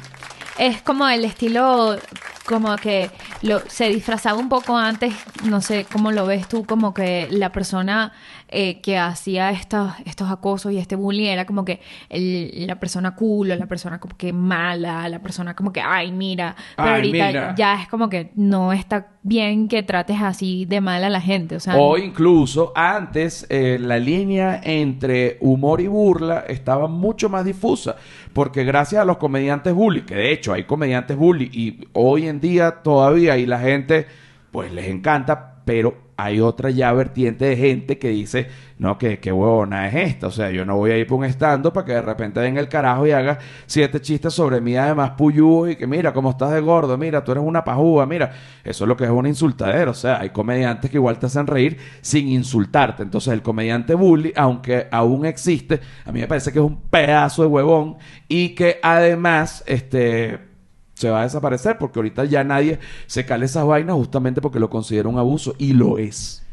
Es 0.58 0.82
como 0.82 1.08
el 1.08 1.24
estilo, 1.26 1.98
como 2.46 2.76
que 2.78 3.10
lo, 3.42 3.60
se 3.68 3.90
disfrazaba 3.90 4.40
un 4.40 4.50
poco 4.50 4.76
antes, 4.78 5.14
no 5.46 5.62
sé 5.62 5.86
cómo 5.92 6.12
lo 6.12 6.26
ves 6.26 6.48
tú, 6.48 6.66
como 6.66 6.94
que 6.94 7.28
la 7.30 7.52
persona 7.52 8.12
eh, 8.50 8.80
que 8.82 8.98
hacía 8.98 9.52
estos, 9.52 9.92
estos 10.06 10.32
acosos 10.32 10.72
y 10.72 10.78
este 10.78 10.96
bullying 10.96 11.26
era 11.28 11.46
como 11.46 11.66
que 11.66 11.82
el- 12.10 12.66
la 12.66 12.80
persona 12.80 13.14
cool, 13.16 13.52
o 13.52 13.56
la 13.56 13.66
persona 13.66 14.00
como 14.00 14.16
que 14.18 14.32
mala, 14.34 15.08
la 15.10 15.20
persona 15.20 15.54
como 15.56 15.74
que, 15.74 15.82
ay, 15.82 16.12
mira, 16.14 16.56
pero 16.78 16.88
Ay, 16.90 16.96
ahorita 16.96 17.28
mira. 17.28 17.56
ya 17.58 17.82
es 17.82 17.88
como 17.90 18.08
que 18.10 18.32
no 18.36 18.72
está 18.72 19.08
bien 19.22 19.68
que 19.68 19.84
trates 19.84 20.22
así 20.22 20.64
de 20.66 20.80
mal 20.80 21.04
a 21.04 21.10
la 21.10 21.20
gente, 21.20 21.58
o 21.58 21.60
sea, 21.60 21.76
O 21.76 21.98
incluso 21.98 22.72
antes 22.74 23.46
eh, 23.50 23.78
la 23.82 24.00
línea 24.00 24.62
entre 24.64 25.38
humor 25.42 25.82
y 25.82 25.88
burla 25.88 26.46
estaba 26.48 26.88
mucho 26.88 27.28
más 27.28 27.44
difusa. 27.44 27.98
Porque 28.32 28.64
gracias 28.64 29.02
a 29.02 29.06
los 29.06 29.18
comediantes 29.18 29.74
bully, 29.74 30.02
que 30.02 30.14
de 30.16 30.32
hecho 30.32 30.54
hay 30.54 30.64
comediantes 30.66 31.18
bully 31.18 31.50
y 31.52 31.88
hoy 31.94 32.28
en 32.28 32.40
día 32.40 32.72
todavía 32.84 33.27
y 33.36 33.46
la 33.48 33.60
gente 33.60 34.06
pues 34.52 34.72
les 34.72 34.88
encanta, 34.88 35.64
pero 35.66 36.08
hay 36.18 36.40
otra 36.40 36.72
ya 36.72 36.92
vertiente 36.94 37.46
de 37.46 37.56
gente 37.56 38.00
que 38.00 38.10
dice, 38.10 38.48
no, 38.80 38.98
que 38.98 39.20
qué 39.20 39.32
huevona 39.32 39.88
es 39.88 39.94
esta. 39.94 40.28
O 40.28 40.32
sea, 40.32 40.50
yo 40.50 40.66
no 40.66 40.76
voy 40.76 40.90
a 40.90 40.98
ir 40.98 41.06
por 41.06 41.20
un 41.20 41.26
estando 41.26 41.72
para 41.72 41.86
que 41.86 41.94
de 41.94 42.02
repente 42.02 42.40
venga 42.40 42.60
el 42.60 42.68
carajo 42.68 43.06
y 43.06 43.12
haga 43.12 43.38
siete 43.68 44.02
chistes 44.02 44.34
sobre 44.34 44.60
mí, 44.60 44.76
además 44.76 45.12
puyú 45.12 45.68
y 45.68 45.76
que 45.76 45.86
mira 45.86 46.14
cómo 46.14 46.32
estás 46.32 46.52
de 46.52 46.60
gordo, 46.60 46.98
mira, 46.98 47.24
tú 47.24 47.34
eres 47.34 47.44
una 47.44 47.64
pajúa, 47.64 48.08
mira. 48.08 48.32
Eso 48.64 48.84
es 48.84 48.88
lo 48.88 48.98
que 48.98 49.04
es 49.04 49.12
un 49.12 49.28
insultadero. 49.28 49.92
O 49.92 49.94
sea, 49.94 50.20
hay 50.20 50.32
comediantes 50.32 50.90
que 50.90 50.98
igual 50.98 51.20
te 51.20 51.28
hacen 51.28 51.46
reír 51.46 51.78
sin 52.02 52.28
insultarte. 52.30 53.04
Entonces, 53.04 53.32
el 53.32 53.44
comediante 53.44 53.94
bully, 53.94 54.34
aunque 54.36 54.88
aún 54.92 55.24
existe, 55.24 55.80
a 56.04 56.12
mí 56.12 56.20
me 56.20 56.28
parece 56.28 56.52
que 56.52 56.58
es 56.58 56.66
un 56.66 56.82
pedazo 56.82 57.44
de 57.44 57.48
huevón 57.50 57.98
y 58.28 58.56
que 58.56 58.80
además, 58.82 59.64
este 59.68 60.47
se 60.98 61.12
va 61.12 61.22
a 61.22 61.24
desaparecer 61.24 61.78
porque 61.78 62.00
ahorita 62.00 62.26
ya 62.26 62.44
nadie 62.44 62.80
se 63.06 63.26
cale 63.26 63.46
esas 63.46 63.66
vainas 63.66 63.96
justamente 63.96 64.42
porque 64.42 64.60
lo 64.60 64.70
considera 64.70 65.08
un 65.08 65.20
abuso 65.20 65.54
y 65.60 65.74
lo 65.74 66.00
es. 66.00 66.44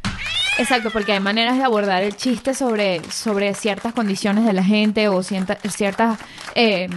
Exacto, 0.59 0.91
porque 0.93 1.13
hay 1.13 1.21
maneras 1.21 1.57
de 1.57 1.65
abordar 1.65 2.03
el 2.03 2.15
chiste 2.15 2.55
sobre, 2.55 3.03
sobre 3.11 3.55
ciertas 3.55 3.93
condiciones 3.93 4.45
de 4.45 4.53
la 4.53 4.63
gente 4.63 5.09
o 5.09 5.23
ciertas 5.23 6.19
eh, 6.55 6.89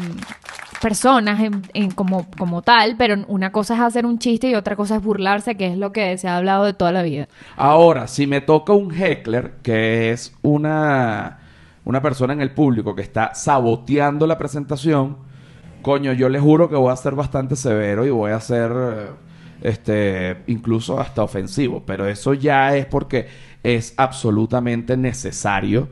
personas 0.81 1.39
en, 1.73 1.91
como, 1.91 2.27
como 2.37 2.61
tal, 2.61 2.95
pero 2.97 3.15
una 3.27 3.51
cosa 3.51 3.75
es 3.75 3.79
hacer 3.79 4.05
un 4.05 4.19
chiste 4.19 4.49
y 4.49 4.55
otra 4.55 4.75
cosa 4.75 4.97
es 4.97 5.01
burlarse, 5.01 5.55
que 5.55 5.67
es 5.67 5.77
lo 5.77 5.91
que 5.91 6.17
se 6.17 6.27
ha 6.27 6.37
hablado 6.37 6.65
de 6.65 6.73
toda 6.73 6.91
la 6.91 7.01
vida. 7.01 7.29
Ahora, 7.55 8.07
si 8.07 8.27
me 8.27 8.41
toca 8.41 8.73
un 8.73 8.93
heckler, 8.93 9.53
que 9.63 10.11
es 10.11 10.33
una, 10.43 11.39
una 11.85 12.01
persona 12.01 12.33
en 12.33 12.41
el 12.41 12.51
público 12.51 12.93
que 12.93 13.01
está 13.01 13.33
saboteando 13.33 14.27
la 14.27 14.37
presentación, 14.37 15.26
coño, 15.87 16.11
yo 16.11 16.27
le 16.27 16.37
juro 16.37 16.67
que 16.67 16.75
voy 16.75 16.91
a 16.91 16.97
ser 16.97 17.15
bastante 17.15 17.55
severo 17.55 18.05
y 18.05 18.09
voy 18.09 18.31
a 18.31 18.41
ser, 18.41 18.71
eh, 18.75 19.07
este, 19.61 20.35
incluso 20.47 20.99
hasta 20.99 21.23
ofensivo. 21.23 21.83
Pero 21.85 22.05
eso 22.07 22.33
ya 22.33 22.75
es 22.75 22.85
porque 22.85 23.29
es 23.63 23.93
absolutamente 23.95 24.97
necesario 24.97 25.87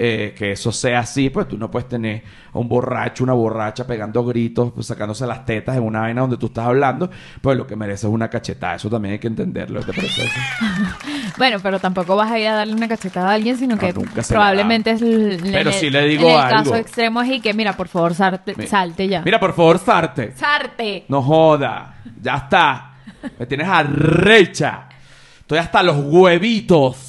eh, 0.00 0.32
que 0.38 0.52
eso 0.52 0.70
sea 0.70 1.00
así, 1.00 1.28
pues 1.28 1.48
tú 1.48 1.58
no 1.58 1.68
puedes 1.68 1.88
tener 1.88 2.22
a 2.52 2.58
un 2.58 2.68
borracho, 2.68 3.24
una 3.24 3.32
borracha 3.32 3.84
pegando 3.84 4.24
gritos, 4.24 4.72
pues, 4.72 4.86
sacándose 4.86 5.26
las 5.26 5.44
tetas 5.44 5.76
en 5.76 5.82
una 5.82 6.02
vaina 6.02 6.20
donde 6.20 6.36
tú 6.36 6.46
estás 6.46 6.66
hablando, 6.66 7.10
pues 7.40 7.56
lo 7.56 7.66
que 7.66 7.74
merece 7.74 8.06
es 8.06 8.12
una 8.12 8.30
cachetada. 8.30 8.76
Eso 8.76 8.88
también 8.88 9.14
hay 9.14 9.18
que 9.18 9.26
entenderlo, 9.26 9.80
¿te 9.80 9.92
parece 9.92 10.22
eso? 10.22 10.40
bueno, 11.36 11.58
pero 11.60 11.80
tampoco 11.80 12.14
vas 12.14 12.30
a 12.30 12.38
ir 12.38 12.46
a 12.46 12.54
darle 12.54 12.74
una 12.74 12.86
cachetada 12.86 13.30
a 13.30 13.34
alguien, 13.34 13.56
sino 13.56 13.76
que 13.76 13.92
probablemente 14.28 14.92
es 14.92 15.02
el, 15.02 15.40
pero 15.50 15.72
si 15.72 15.90
le 15.90 16.06
digo 16.06 16.28
el 16.30 16.36
algo. 16.36 16.58
caso 16.58 16.76
extremo 16.76 17.24
y 17.24 17.40
que, 17.40 17.52
mira, 17.52 17.72
por 17.72 17.88
favor, 17.88 18.14
salte 18.14 19.08
ya. 19.08 19.22
Mira, 19.22 19.40
por 19.40 19.52
favor, 19.52 19.80
salte. 19.80 20.32
Sarte. 20.36 21.06
No 21.08 21.22
joda. 21.22 21.96
Ya 22.22 22.36
está. 22.36 22.92
Me 23.36 23.46
tienes 23.46 23.66
arrecha. 23.66 24.88
Estoy 25.40 25.58
hasta 25.58 25.82
los 25.82 25.96
huevitos. 25.96 27.07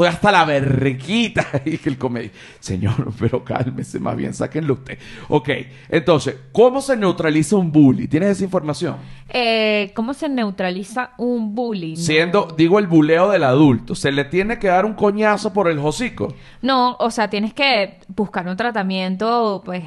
Estoy 0.00 0.14
hasta 0.14 0.32
la 0.32 0.46
berriquita. 0.46 1.46
Y 1.66 1.78
el 1.86 1.98
comedia, 1.98 2.30
señor, 2.58 3.12
pero 3.18 3.44
cálmese, 3.44 4.00
más 4.00 4.16
bien, 4.16 4.32
sáquenlo 4.32 4.74
usted. 4.74 4.98
Ok, 5.28 5.50
entonces, 5.90 6.36
¿cómo 6.52 6.80
se 6.80 6.96
neutraliza 6.96 7.56
un 7.56 7.70
bully? 7.70 8.08
¿Tienes 8.08 8.30
esa 8.30 8.44
información? 8.44 8.96
Eh, 9.28 9.92
¿Cómo 9.94 10.14
se 10.14 10.30
neutraliza 10.30 11.10
un 11.18 11.54
bully? 11.54 11.96
Siendo, 11.96 12.48
digo, 12.56 12.78
el 12.78 12.86
buleo 12.86 13.30
del 13.30 13.44
adulto. 13.44 13.94
¿Se 13.94 14.10
le 14.10 14.24
tiene 14.24 14.58
que 14.58 14.68
dar 14.68 14.86
un 14.86 14.94
coñazo 14.94 15.52
por 15.52 15.68
el 15.68 15.78
hocico? 15.78 16.34
No, 16.62 16.96
o 16.98 17.10
sea, 17.10 17.28
tienes 17.28 17.52
que 17.52 17.98
buscar 18.08 18.48
un 18.48 18.56
tratamiento, 18.56 19.60
pues 19.66 19.84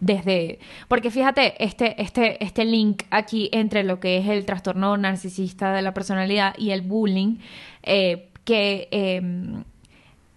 desde 0.00 0.58
porque 0.86 1.10
fíjate 1.10 1.62
este 1.62 2.00
este 2.00 2.44
este 2.44 2.64
link 2.64 3.02
aquí 3.10 3.50
entre 3.52 3.82
lo 3.82 3.98
que 3.98 4.18
es 4.18 4.28
el 4.28 4.44
trastorno 4.44 4.96
narcisista 4.96 5.72
de 5.72 5.82
la 5.82 5.92
personalidad 5.92 6.54
y 6.56 6.70
el 6.70 6.82
bullying 6.82 7.38
eh, 7.82 8.28
que 8.48 8.88
em, 8.92 9.62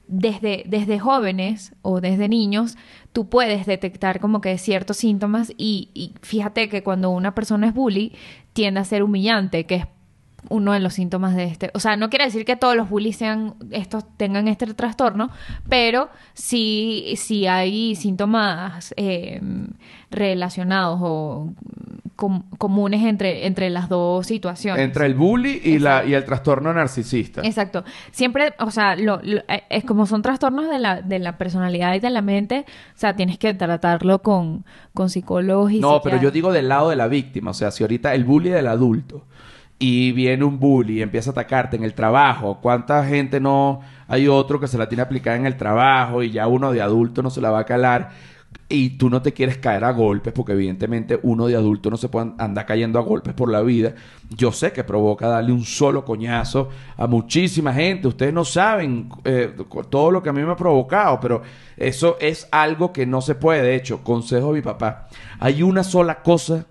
desde, 0.09 0.65
desde 0.67 0.99
jóvenes 0.99 1.73
o 1.81 2.01
desde 2.01 2.27
niños 2.27 2.75
tú 3.13 3.29
puedes 3.29 3.65
detectar 3.65 4.19
como 4.19 4.41
que 4.41 4.57
ciertos 4.57 4.97
síntomas 4.97 5.53
y, 5.57 6.11
fíjate 6.21 6.67
que 6.67 6.83
cuando 6.83 7.09
una 7.09 7.33
persona 7.33 7.67
es 7.67 7.73
bully 7.73 8.11
tiende 8.51 8.81
a 8.81 8.83
ser 8.83 9.03
humillante, 9.03 9.65
que 9.65 9.75
es 9.75 9.85
uno 10.49 10.73
de 10.73 10.81
los 10.81 10.95
síntomas 10.95 11.37
de 11.37 11.45
este. 11.45 11.71
O 11.73 11.79
sea, 11.79 11.95
no 11.95 12.09
quiere 12.09 12.25
decir 12.25 12.43
que 12.43 12.57
todos 12.57 12.75
los 12.75 12.89
bullies 12.89 13.15
sean 13.15 13.55
estos, 13.69 14.03
tengan 14.17 14.49
este 14.49 14.73
trastorno, 14.73 15.29
pero 15.69 16.09
sí, 16.33 17.13
sí 17.15 17.47
hay 17.47 17.95
síntomas 17.95 18.93
eh, 18.97 19.39
relacionados 20.11 20.99
o 21.01 21.53
comunes 22.57 23.03
entre, 23.03 23.47
entre 23.47 23.69
las 23.69 23.89
dos 23.89 24.27
situaciones. 24.27 24.83
Entre 24.83 25.05
el 25.05 25.15
bully 25.15 25.61
y, 25.63 25.79
la, 25.79 26.05
y 26.05 26.13
el 26.13 26.23
trastorno 26.23 26.73
narcisista. 26.73 27.41
Exacto. 27.41 27.83
Siempre, 28.11 28.53
o 28.59 28.69
sea, 28.69 28.95
lo, 28.95 29.21
eh, 29.23 29.63
es 29.69 29.83
como 29.83 30.05
son 30.05 30.21
trastornos 30.21 30.69
de 30.69 30.77
la, 30.77 31.01
de 31.01 31.19
la 31.19 31.37
personalidad 31.37 31.95
y 31.95 31.99
de 31.99 32.09
la 32.09 32.21
mente, 32.21 32.65
o 32.95 32.99
sea, 32.99 33.15
tienes 33.15 33.39
que 33.39 33.53
tratarlo 33.53 34.21
con, 34.21 34.65
con 34.93 35.09
psicólogos 35.09 35.71
y 35.71 35.79
No, 35.79 36.01
pero 36.03 36.17
yo 36.17 36.29
digo 36.31 36.51
del 36.51 36.69
lado 36.69 36.89
de 36.89 36.95
la 36.95 37.07
víctima, 37.07 37.51
o 37.51 37.55
sea, 37.55 37.71
si 37.71 37.83
ahorita 37.83 38.13
el 38.13 38.23
bully 38.23 38.49
del 38.49 38.67
adulto 38.67 39.25
y 39.79 40.11
viene 40.11 40.43
un 40.43 40.59
bully 40.59 40.99
y 40.99 41.01
empieza 41.01 41.31
a 41.31 41.33
atacarte 41.33 41.75
en 41.75 41.83
el 41.83 41.95
trabajo, 41.95 42.59
¿cuánta 42.61 43.03
gente 43.03 43.39
no 43.39 43.81
hay 44.07 44.27
otro 44.27 44.59
que 44.59 44.67
se 44.67 44.77
la 44.77 44.87
tiene 44.87 45.01
aplicada 45.01 45.37
en 45.37 45.47
el 45.47 45.57
trabajo 45.57 46.21
y 46.21 46.29
ya 46.29 46.47
uno 46.47 46.71
de 46.71 46.81
adulto 46.81 47.23
no 47.23 47.31
se 47.31 47.41
la 47.41 47.49
va 47.49 47.61
a 47.61 47.65
calar? 47.65 48.11
Y 48.71 48.91
tú 48.91 49.09
no 49.09 49.21
te 49.21 49.33
quieres 49.33 49.57
caer 49.57 49.83
a 49.83 49.91
golpes, 49.91 50.33
porque 50.33 50.53
evidentemente 50.53 51.19
uno 51.23 51.47
de 51.47 51.55
adulto 51.55 51.89
no 51.89 51.97
se 51.97 52.09
puede 52.09 52.31
andar 52.37 52.65
cayendo 52.65 52.99
a 52.99 53.01
golpes 53.01 53.33
por 53.33 53.51
la 53.51 53.61
vida. 53.61 53.93
Yo 54.29 54.51
sé 54.51 54.71
que 54.71 54.83
provoca 54.83 55.27
darle 55.27 55.51
un 55.51 55.65
solo 55.65 56.05
coñazo 56.05 56.69
a 56.97 57.07
muchísima 57.07 57.73
gente. 57.73 58.07
Ustedes 58.07 58.33
no 58.33 58.45
saben 58.45 59.09
eh, 59.25 59.53
todo 59.89 60.11
lo 60.11 60.23
que 60.23 60.29
a 60.29 60.33
mí 60.33 60.41
me 60.41 60.51
ha 60.51 60.55
provocado, 60.55 61.19
pero 61.19 61.41
eso 61.75 62.17
es 62.19 62.47
algo 62.51 62.93
que 62.93 63.05
no 63.05 63.21
se 63.21 63.35
puede. 63.35 63.63
De 63.63 63.75
hecho, 63.75 64.03
consejo 64.03 64.47
de 64.47 64.53
mi 64.53 64.61
papá, 64.61 65.07
hay 65.39 65.63
una 65.63 65.83
sola 65.83 66.23
cosa 66.23 66.65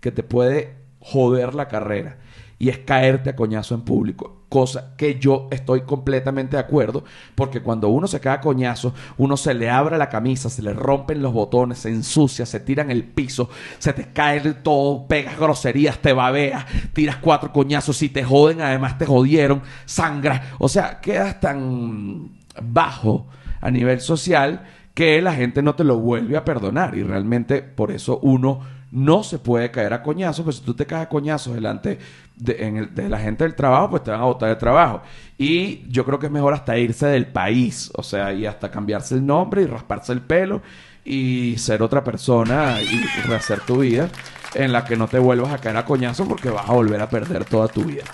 que 0.00 0.10
te 0.10 0.22
puede 0.22 0.74
joder 0.98 1.54
la 1.54 1.68
carrera 1.68 2.18
y 2.64 2.70
es 2.70 2.78
caerte 2.78 3.28
a 3.28 3.36
coñazo 3.36 3.74
en 3.74 3.82
público. 3.82 4.46
Cosa 4.48 4.94
que 4.96 5.18
yo 5.18 5.48
estoy 5.50 5.82
completamente 5.82 6.56
de 6.56 6.62
acuerdo, 6.62 7.04
porque 7.34 7.60
cuando 7.60 7.90
uno 7.90 8.06
se 8.06 8.20
cae 8.20 8.36
a 8.36 8.40
coñazo, 8.40 8.94
uno 9.18 9.36
se 9.36 9.52
le 9.52 9.68
abre 9.68 9.98
la 9.98 10.08
camisa, 10.08 10.48
se 10.48 10.62
le 10.62 10.72
rompen 10.72 11.20
los 11.20 11.34
botones, 11.34 11.80
se 11.80 11.90
ensucia, 11.90 12.46
se 12.46 12.60
tira 12.60 12.82
en 12.82 12.90
el 12.90 13.04
piso, 13.04 13.50
se 13.78 13.92
te 13.92 14.14
cae 14.14 14.40
todo, 14.54 15.06
pegas 15.06 15.38
groserías, 15.38 15.98
te 15.98 16.14
babeas, 16.14 16.64
tiras 16.94 17.16
cuatro 17.16 17.52
coñazos, 17.52 18.00
y 18.00 18.08
te 18.08 18.24
joden, 18.24 18.62
además 18.62 18.96
te 18.96 19.04
jodieron, 19.04 19.60
sangra. 19.84 20.54
O 20.58 20.70
sea, 20.70 21.02
quedas 21.02 21.40
tan 21.40 22.30
bajo 22.62 23.26
a 23.60 23.70
nivel 23.70 24.00
social 24.00 24.64
que 24.94 25.20
la 25.20 25.34
gente 25.34 25.60
no 25.60 25.74
te 25.74 25.84
lo 25.84 25.98
vuelve 25.98 26.38
a 26.38 26.46
perdonar 26.46 26.96
y 26.96 27.02
realmente 27.02 27.60
por 27.60 27.90
eso 27.90 28.20
uno 28.22 28.60
no 28.94 29.24
se 29.24 29.40
puede 29.40 29.72
caer 29.72 29.92
a 29.92 30.04
coñazos, 30.04 30.44
pues 30.44 30.56
si 30.56 30.62
tú 30.62 30.72
te 30.72 30.86
caes 30.86 31.06
a 31.06 31.08
coñazos 31.08 31.52
delante 31.52 31.98
de, 32.36 33.08
la 33.08 33.18
gente 33.18 33.42
del 33.42 33.56
trabajo, 33.56 33.90
pues 33.90 34.04
te 34.04 34.12
van 34.12 34.20
a 34.20 34.24
botar 34.24 34.48
de 34.48 34.54
trabajo. 34.54 35.02
Y 35.36 35.82
yo 35.90 36.04
creo 36.04 36.20
que 36.20 36.26
es 36.26 36.32
mejor 36.32 36.54
hasta 36.54 36.78
irse 36.78 37.08
del 37.08 37.26
país, 37.26 37.90
o 37.96 38.04
sea, 38.04 38.32
y 38.32 38.46
hasta 38.46 38.70
cambiarse 38.70 39.16
el 39.16 39.26
nombre 39.26 39.62
y 39.62 39.66
rasparse 39.66 40.12
el 40.12 40.20
pelo 40.20 40.62
y 41.04 41.56
ser 41.58 41.82
otra 41.82 42.04
persona 42.04 42.80
y 42.80 43.02
rehacer 43.26 43.60
tu 43.62 43.78
vida 43.78 44.10
en 44.54 44.70
la 44.70 44.84
que 44.84 44.96
no 44.96 45.08
te 45.08 45.18
vuelvas 45.18 45.52
a 45.52 45.58
caer 45.58 45.76
a 45.76 45.84
coñazos 45.84 46.28
porque 46.28 46.48
vas 46.48 46.68
a 46.68 46.72
volver 46.72 47.00
a 47.00 47.08
perder 47.08 47.44
toda 47.44 47.66
tu 47.66 47.82
vida. 47.82 48.04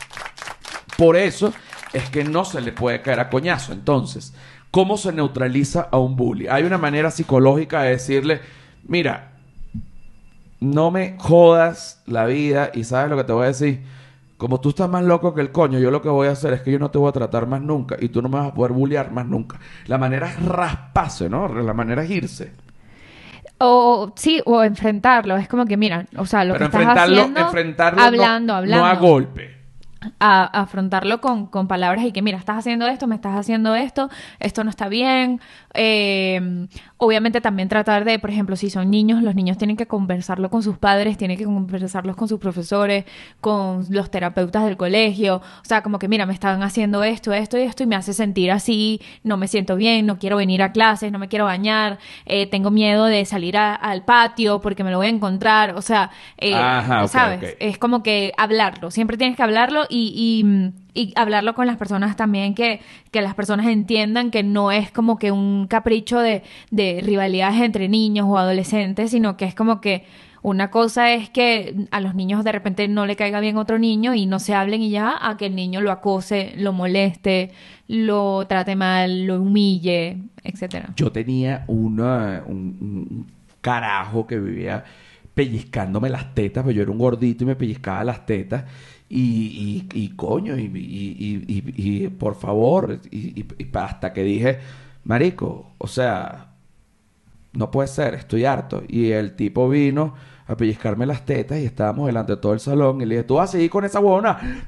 Por 0.97 1.15
eso 1.15 1.53
es 1.93 2.09
que 2.09 2.25
no 2.25 2.47
se 2.47 2.63
le 2.63 2.73
puede 2.73 3.03
caer 3.03 3.21
a 3.21 3.29
coñazo. 3.29 3.75
Entonces, 3.75 4.33
¿cómo 4.71 4.97
se 4.97 5.13
neutraliza 5.13 5.89
a 5.91 5.99
un 5.99 6.17
bully? 6.17 6.49
Hay 6.49 6.65
una 6.65 6.79
manera 6.79 7.11
psicológica 7.11 7.83
de 7.83 7.91
decirle, 7.91 8.41
mira, 8.85 9.30
no 10.61 10.91
me 10.91 11.17
jodas 11.19 12.03
la 12.07 12.27
vida 12.27 12.71
y 12.75 12.85
sabes 12.85 13.11
lo 13.11 13.17
que 13.17 13.25
te 13.25 13.33
voy 13.33 13.45
a 13.45 13.49
decir. 13.49 13.83
Como 14.37 14.59
tú 14.59 14.71
estás 14.71 14.89
más 14.89 15.05
loco 15.05 15.35
que 15.35 15.43
el 15.43 15.53
coño, 15.53 15.79
yo 15.79 15.91
lo 15.91 16.01
que 16.01 16.09
voy 16.09 16.29
a 16.29 16.31
hacer 16.31 16.55
es 16.55 16.63
que 16.63 16.73
yo 16.73 16.79
no 16.79 16.91
te 16.91 16.97
voy 16.97 17.11
a 17.11 17.13
tratar 17.13 17.47
más 17.47 17.61
nunca 17.61 17.97
y 18.01 18.09
tú 18.09 18.23
no 18.23 18.29
me 18.31 18.39
vas 18.39 18.49
a 18.49 18.55
poder 18.55 18.73
bullear 18.73 19.11
más 19.11 19.27
nunca. 19.27 19.59
La 19.87 19.99
manera 19.99 20.31
es 20.31 20.43
rasparse, 20.43 21.29
¿no? 21.29 21.49
La 21.49 21.75
manera 21.75 22.05
es 22.05 22.11
irse. 22.11 22.53
O 23.59 24.13
sí, 24.17 24.41
o 24.47 24.63
enfrentarlo. 24.63 25.37
Es 25.37 25.47
como 25.47 25.67
que, 25.67 25.77
mira, 25.77 26.07
o 26.17 26.25
sea, 26.25 26.47
lo 26.47 26.55
que 26.57 26.65
estás 26.65 26.87
haciendo... 26.87 27.39
enfrentarlo 27.39 28.01
hablando, 28.01 28.55
hablando. 28.55 28.87
no 28.87 28.91
a 28.91 28.95
golpe 28.95 29.61
a, 30.19 30.45
afrontarlo 30.63 31.21
con, 31.21 31.47
con, 31.47 31.69
palabras 31.69 32.05
y 32.05 32.13
que 32.13 32.23
mira, 32.23 32.39
estás 32.39 32.59
haciendo 32.59 32.87
esto, 32.87 33.07
me 33.07 33.15
estás 33.15 33.37
haciendo 33.37 33.75
esto, 33.75 34.09
esto 34.39 34.65
no 34.65 34.71
está 34.71 34.89
bien. 34.89 35.41
Eh, 35.75 36.67
obviamente 37.01 37.41
también 37.41 37.69
tratar 37.69 38.05
de, 38.05 38.19
por 38.19 38.31
ejemplo, 38.31 38.57
si 38.57 38.69
son 38.69 38.91
niños, 38.91 39.23
los 39.23 39.35
niños 39.35 39.57
tienen 39.57 39.77
que 39.79 39.87
conversarlo 39.87 40.51
con 40.51 40.63
sus 40.63 40.77
padres, 40.77 41.17
tienen 41.17 41.39
que 41.39 41.45
conversarlos 41.45 42.15
con 42.15 42.29
sus 42.29 42.39
profesores, 42.39 43.07
con 43.41 43.87
los 43.89 44.11
terapeutas 44.11 44.67
del 44.67 44.77
colegio. 44.77 45.37
O 45.37 45.65
sea, 45.65 45.83
como 45.83 45.99
que 45.99 46.09
mira, 46.09 46.27
me 46.27 46.35
están 46.35 46.63
haciendo 46.63 47.03
esto, 47.03 47.33
esto 47.33 47.57
y 47.57 47.63
esto 47.63 47.83
y 47.85 47.87
me 47.87 47.97
hace 47.97 48.13
sentir 48.13 48.53
así, 48.53 49.01
no 49.25 49.39
me 49.39 49.49
siento 49.49 49.77
bien, 49.77 50.05
no 50.05 50.19
quiero 50.19 50.37
venir 50.37 50.63
a 50.63 50.73
clases, 50.73 51.11
no 51.11 51.19
me 51.19 51.29
quiero 51.29 51.47
bañar, 51.47 51.99
eh, 52.27 52.47
tengo 52.47 52.71
miedo 52.71 53.07
de 53.07 53.25
salir 53.25 53.57
al 53.57 54.05
patio 54.05 54.61
porque 54.61 54.85
me 54.85 54.91
lo 54.91 54.99
voy 54.99 55.07
a 55.07 55.11
encontrar. 55.11 55.77
O 55.77 55.83
sea, 55.83 56.11
eh, 56.37 56.53
¿sabes? 57.09 57.57
Es 57.61 57.79
como 57.79 58.03
que 58.03 58.35
hablarlo, 58.37 58.91
siempre 58.91 59.17
tienes 59.17 59.39
que 59.39 59.43
hablarlo 59.43 59.87
y, 59.89 60.13
y, 60.15 60.73
y 60.95 61.13
hablarlo 61.17 61.55
con 61.55 61.67
las 61.67 61.77
personas 61.77 62.17
también, 62.17 62.55
que, 62.55 62.81
que 63.11 63.23
las 63.23 63.35
personas 63.35 63.67
entiendan 63.67 64.31
que 64.31 64.43
no 64.43 64.73
es 64.73 64.91
como 64.91 65.19
que 65.19 65.33
un 65.33 65.67
capricho 65.67 66.19
de, 66.21 66.43
de 66.71 67.01
rivalidades 67.03 67.61
entre 67.61 67.89
niños 67.89 68.27
o 68.29 68.39
adolescentes, 68.39 69.11
sino 69.11 69.37
que 69.37 69.45
es 69.45 69.55
como 69.55 69.81
que 69.81 70.05
una 70.43 70.71
cosa 70.71 71.13
es 71.13 71.29
que 71.29 71.87
a 71.91 72.01
los 72.01 72.15
niños 72.15 72.45
de 72.45 72.53
repente 72.53 72.89
no 72.89 73.05
le 73.05 73.17
caiga 73.17 73.41
bien 73.41 73.59
otro 73.59 73.79
niño 73.79 74.15
y 74.15 74.25
no 74.25 74.39
se 74.39 74.55
hablen 74.55 74.81
y 74.81 74.91
ya, 74.91 75.15
a 75.21 75.37
que 75.37 75.47
el 75.47 75.55
niño 75.55 75.83
lo 75.83 75.91
acose, 75.91 76.55
lo 76.57 76.73
moleste, 76.73 77.51
lo 77.89 78.47
trate 78.47 78.75
mal, 78.75 79.27
lo 79.27 79.41
humille, 79.43 80.17
etcétera. 80.43 80.95
Yo 80.97 81.13
tenía 81.13 81.65
una, 81.67 82.43
un, 82.47 82.77
un 82.81 83.27
carajo 83.61 84.27
que 84.27 84.39
vivía 84.39 84.85
pellizcándome 85.35 86.09
las 86.09 86.35
tetas, 86.35 86.65
pero 86.65 86.75
yo 86.75 86.83
era 86.83 86.91
un 86.91 86.99
gordito 86.99 87.45
y 87.45 87.47
me 87.47 87.57
pellizcaba 87.57 88.03
las 88.05 88.25
tetas. 88.25 88.65
Y, 89.13 89.89
y, 89.93 90.09
coño, 90.11 90.57
y, 90.57 90.71
y, 90.73 92.09
por 92.11 92.37
favor, 92.37 93.01
y, 93.11 93.45
hasta 93.75 94.13
que 94.13 94.23
dije, 94.23 94.61
Marico, 95.03 95.73
o 95.79 95.89
sea, 95.89 96.53
no 97.53 97.73
puede 97.73 97.89
ser, 97.89 98.15
estoy 98.15 98.45
harto. 98.45 98.85
Y 98.87 99.11
el 99.11 99.35
tipo 99.35 99.69
vino 99.69 100.15
a 100.47 100.57
pellizcarme 100.57 101.07
las 101.07 101.25
tetas 101.25 101.59
y 101.59 101.65
estábamos 101.65 102.07
delante 102.07 102.37
de 102.37 102.41
todo 102.41 102.53
el 102.53 102.61
salón 102.61 103.01
y 103.01 103.07
le 103.07 103.17
dije, 103.17 103.25
tú 103.25 103.35
vas 103.35 103.51
a 103.51 103.53
seguir 103.53 103.69
con 103.69 103.85
esa 103.85 103.99
huevona. 103.99 104.65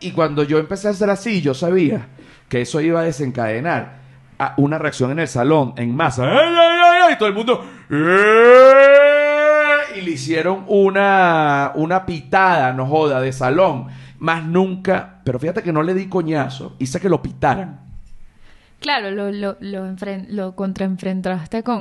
Y 0.00 0.10
cuando 0.10 0.42
yo 0.42 0.58
empecé 0.58 0.88
a 0.88 0.90
hacer 0.90 1.10
así, 1.10 1.40
yo 1.42 1.54
sabía 1.54 2.08
que 2.48 2.62
eso 2.62 2.80
iba 2.80 3.00
a 3.00 3.04
desencadenar 3.04 4.00
a 4.38 4.54
una 4.56 4.78
reacción 4.78 5.12
en 5.12 5.20
el 5.20 5.28
salón, 5.28 5.74
en 5.76 5.94
masa. 5.94 6.28
Y 7.12 7.18
todo 7.18 7.28
el 7.28 7.34
mundo... 7.34 7.64
Le 10.06 10.12
hicieron 10.12 10.64
una, 10.68 11.72
una 11.74 12.06
pitada, 12.06 12.72
no 12.72 12.86
joda, 12.86 13.20
de 13.20 13.32
salón. 13.32 13.88
Más 14.20 14.44
nunca. 14.44 15.20
Pero 15.24 15.40
fíjate 15.40 15.64
que 15.64 15.72
no 15.72 15.82
le 15.82 15.94
di 15.94 16.06
coñazo. 16.08 16.76
Hice 16.78 17.00
que 17.00 17.08
lo 17.08 17.22
pitaran. 17.22 17.80
Claro, 18.78 19.10
lo, 19.10 19.32
lo, 19.32 19.56
lo, 19.58 19.84
lo 20.28 20.54
contraenfrentaste 20.54 21.64
con, 21.64 21.80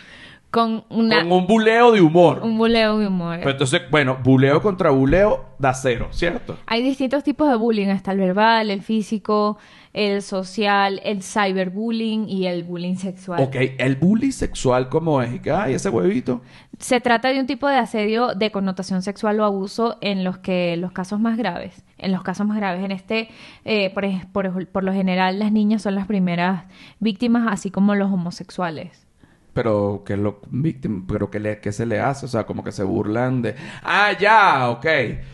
con 0.50 0.84
una, 0.90 1.22
Con 1.22 1.32
un 1.32 1.46
buleo 1.48 1.90
de 1.90 2.00
humor. 2.00 2.40
un 2.44 2.56
buleo 2.56 2.98
de 2.98 3.08
humor. 3.08 3.38
Pero 3.38 3.50
entonces, 3.50 3.82
bueno, 3.90 4.18
buleo 4.22 4.62
contra 4.62 4.90
buleo 4.90 5.46
da 5.58 5.74
cero, 5.74 6.06
¿cierto? 6.12 6.56
Hay 6.66 6.82
distintos 6.82 7.24
tipos 7.24 7.48
de 7.50 7.56
bullying, 7.56 7.88
está 7.88 8.12
el 8.12 8.18
verbal, 8.18 8.70
el 8.70 8.82
físico, 8.82 9.58
el 9.96 10.20
social, 10.20 11.00
el 11.04 11.22
cyberbullying 11.22 12.28
y 12.28 12.46
el 12.46 12.64
bullying 12.64 12.96
sexual. 12.96 13.42
Ok, 13.42 13.56
el 13.78 13.96
bullying 13.96 14.30
sexual, 14.30 14.90
¿cómo 14.90 15.22
es? 15.22 15.40
Y 15.42 15.72
ese 15.72 15.88
huevito. 15.88 16.42
Se 16.78 17.00
trata 17.00 17.28
de 17.30 17.40
un 17.40 17.46
tipo 17.46 17.66
de 17.66 17.76
asedio 17.76 18.34
de 18.34 18.50
connotación 18.50 19.00
sexual 19.00 19.40
o 19.40 19.44
abuso 19.44 19.96
en 20.02 20.22
los 20.22 20.36
que 20.36 20.76
los 20.76 20.92
casos 20.92 21.18
más 21.18 21.38
graves, 21.38 21.82
en 21.96 22.12
los 22.12 22.22
casos 22.22 22.46
más 22.46 22.58
graves, 22.58 22.84
en 22.84 22.92
este, 22.92 23.30
eh, 23.64 23.88
por, 23.94 24.04
por, 24.32 24.66
por 24.66 24.84
lo 24.84 24.92
general 24.92 25.38
las 25.38 25.50
niñas 25.50 25.80
son 25.80 25.94
las 25.94 26.06
primeras 26.06 26.64
víctimas, 27.00 27.48
así 27.50 27.70
como 27.70 27.94
los 27.94 28.12
homosexuales. 28.12 29.06
Pero 29.54 30.02
que 30.04 30.18
lo 30.18 30.42
víctima, 30.50 31.06
pero 31.08 31.30
que 31.30 31.40
le, 31.40 31.58
que 31.60 31.72
se 31.72 31.86
le 31.86 32.00
hace, 32.00 32.26
o 32.26 32.28
sea, 32.28 32.44
como 32.44 32.62
que 32.62 32.72
se 32.72 32.84
burlan 32.84 33.40
de, 33.40 33.54
ah, 33.82 34.10
ya, 34.20 34.68
ok, 34.68 34.86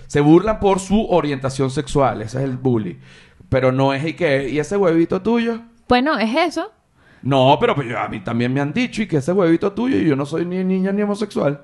se 0.06 0.20
burlan 0.20 0.60
por 0.60 0.78
su 0.78 1.04
orientación 1.10 1.68
sexual, 1.68 2.22
ese 2.22 2.38
es 2.38 2.44
el 2.44 2.56
bullying. 2.56 3.00
Pero 3.52 3.70
no 3.70 3.94
es 3.94 4.04
y 4.04 4.14
que, 4.14 4.48
y 4.48 4.58
ese 4.58 4.76
huevito 4.76 5.22
tuyo. 5.22 5.60
Bueno, 5.88 6.18
es 6.18 6.34
eso. 6.34 6.72
No, 7.22 7.56
pero 7.60 7.76
pues, 7.76 7.94
a 7.94 8.08
mí 8.08 8.18
también 8.20 8.52
me 8.52 8.60
han 8.60 8.72
dicho 8.72 9.02
y 9.02 9.06
que 9.06 9.18
ese 9.18 9.30
huevito 9.32 9.70
tuyo 9.72 9.96
y 9.98 10.08
yo 10.08 10.16
no 10.16 10.26
soy 10.26 10.44
ni 10.44 10.64
niña 10.64 10.90
ni 10.90 11.02
homosexual. 11.02 11.60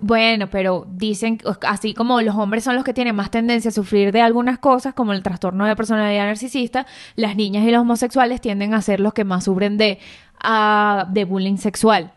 Bueno, 0.00 0.48
pero 0.48 0.86
dicen, 0.90 1.38
así 1.66 1.92
como 1.92 2.22
los 2.22 2.34
hombres 2.36 2.64
son 2.64 2.74
los 2.76 2.84
que 2.84 2.94
tienen 2.94 3.14
más 3.16 3.30
tendencia 3.30 3.68
a 3.68 3.72
sufrir 3.72 4.12
de 4.12 4.20
algunas 4.22 4.58
cosas, 4.58 4.94
como 4.94 5.12
el 5.12 5.22
trastorno 5.22 5.66
de 5.66 5.74
personalidad 5.76 6.26
narcisista, 6.26 6.86
las 7.16 7.36
niñas 7.36 7.64
y 7.66 7.70
los 7.70 7.80
homosexuales 7.82 8.40
tienden 8.40 8.74
a 8.74 8.80
ser 8.82 9.00
los 9.00 9.12
que 9.12 9.24
más 9.24 9.44
sufren 9.44 9.76
de, 9.76 9.98
ah, 10.42 11.06
de 11.10 11.24
bullying 11.24 11.56
sexual. 11.56 12.12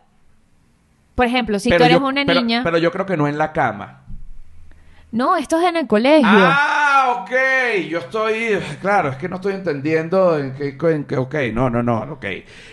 Por 1.16 1.26
ejemplo, 1.26 1.58
si 1.58 1.68
tú 1.68 1.74
Pero 1.74 1.84
eres 1.84 1.98
yo- 1.98 2.06
una 2.06 2.24
pero- 2.24 2.40
niña... 2.40 2.62
Pero 2.64 2.78
yo 2.78 2.90
creo 2.92 3.04
que 3.04 3.16
no 3.16 3.26
en 3.28 3.36
la 3.36 3.52
cama. 3.52 4.01
No, 5.12 5.36
esto 5.36 5.60
es 5.60 5.68
en 5.68 5.76
el 5.76 5.86
colegio. 5.86 6.26
Ah, 6.26 7.22
ok. 7.22 7.86
Yo 7.86 7.98
estoy. 7.98 8.58
Claro, 8.80 9.10
es 9.10 9.16
que 9.16 9.28
no 9.28 9.36
estoy 9.36 9.52
entendiendo 9.52 10.38
en 10.38 10.54
qué. 10.54 10.74
En 10.80 11.06
ok, 11.18 11.34
no, 11.52 11.68
no, 11.68 11.82
no, 11.82 11.98
ok. 12.12 12.24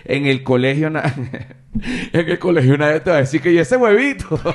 En 0.05 0.25
el 0.25 0.41
colegio. 0.41 0.87
en 0.87 1.49
el 2.13 2.39
colegio 2.39 2.77
nadie 2.77 3.01
te 3.01 3.09
va 3.09 3.17
a 3.17 3.19
decir 3.19 3.41
que 3.41 3.51
y 3.51 3.57
ese 3.57 3.75
huevito. 3.75 4.39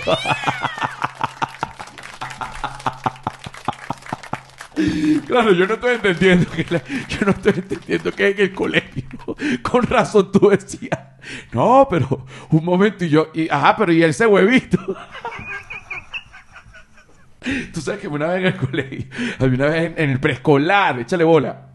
Claro, 5.26 5.52
yo 5.52 5.66
no 5.66 5.74
estoy 5.74 5.94
entendiendo 5.94 6.50
que 6.50 6.64
yo 6.64 7.24
no 7.24 7.30
estoy 7.30 7.54
entendiendo 7.56 8.12
que 8.12 8.28
en 8.28 8.40
el 8.40 8.52
colegio. 8.52 9.04
Con 9.62 9.82
razón 9.82 10.30
tú 10.30 10.50
decías. 10.50 10.98
No, 11.52 11.86
pero 11.88 12.26
un 12.50 12.64
momento 12.64 13.04
y 13.04 13.08
yo. 13.08 13.28
Y, 13.34 13.48
ajá, 13.48 13.76
pero 13.76 13.92
y 13.92 14.02
ese 14.02 14.26
huevito. 14.26 14.78
Tú 17.72 17.80
sabes 17.80 18.00
que 18.00 18.08
una 18.08 18.26
vez 18.26 18.40
en 18.40 18.46
el 18.46 18.56
colegio, 18.56 19.06
una 19.40 19.66
vez 19.66 19.92
en, 19.96 20.10
el 20.10 20.20
preescolar, 20.20 21.00
échale 21.00 21.24
bola. 21.24 21.70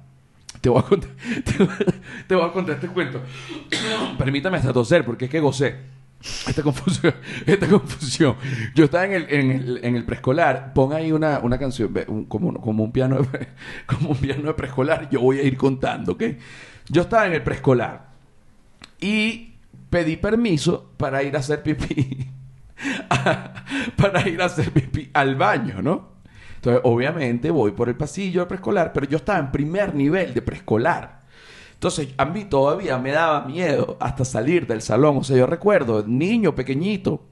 Te 0.62 0.70
voy 0.70 0.80
a 0.80 0.84
contar, 0.84 1.12
te, 2.28 2.36
contar 2.36 2.76
este 2.76 2.88
cuento. 2.88 3.22
Permítame 4.18 4.58
hasta 4.58 4.74
toser, 4.74 5.06
porque 5.06 5.26
es 5.26 5.32
que 5.32 5.40
gocé. 5.40 6.00
Esta 6.22 6.64
confusión, 6.64 7.14
esta 7.46 7.68
confusión. 7.68 8.36
Yo 8.76 8.86
estaba 8.86 9.06
en 9.06 9.14
el, 9.14 9.28
en 9.30 9.52
el, 9.52 9.80
en 9.84 9.96
el 9.96 10.04
preescolar, 10.04 10.74
pon 10.74 10.92
ahí 10.92 11.14
una, 11.14 11.40
una 11.40 11.58
canción, 11.58 11.94
como, 12.28 12.60
como 12.60 12.84
un 12.84 12.92
piano 12.92 13.22
de, 13.22 13.48
como 13.86 14.10
un 14.10 14.18
piano 14.18 14.44
de 14.44 14.54
preescolar, 14.54 15.10
yo 15.10 15.22
voy 15.22 15.40
a 15.40 15.44
ir 15.44 15.56
contando, 15.56 16.14
¿ok? 16.14 16.24
Yo 16.90 17.04
estaba 17.04 17.26
en 17.26 17.34
el 17.34 17.42
preescolar 17.42 18.10
y 19.00 19.54
pedí 19.90 20.18
permiso 20.18 20.92
para 20.98 21.24
ir 21.24 21.38
a 21.38 21.40
hacer 21.40 21.64
pipí. 21.64 22.28
para 23.98 24.28
ir 24.28 24.42
a 24.42 24.46
hacer 24.46 24.72
pipí 24.72 25.10
al 25.14 25.36
baño, 25.36 25.82
¿no? 25.82 26.20
Entonces, 26.56 26.82
obviamente, 26.84 27.52
voy 27.52 27.72
por 27.72 27.90
el 27.90 27.96
pasillo 27.96 28.42
de 28.42 28.48
preescolar, 28.48 28.92
pero 28.94 29.08
yo 29.08 29.18
estaba 29.18 29.40
en 29.40 29.52
primer 29.52 29.96
nivel 29.96 30.34
de 30.34 30.42
preescolar. 30.42 31.22
Entonces, 31.74 32.10
a 32.18 32.26
mí 32.26 32.46
todavía 32.46 32.98
me 32.98 33.12
daba 33.12 33.46
miedo 33.46 33.98
hasta 34.02 34.26
salir 34.26 34.68
del 34.68 34.82
salón. 34.82 35.18
O 35.18 35.24
sea, 35.24 35.38
yo 35.38 35.46
recuerdo, 35.46 36.06
niño 36.06 36.54
pequeñito, 36.54 37.28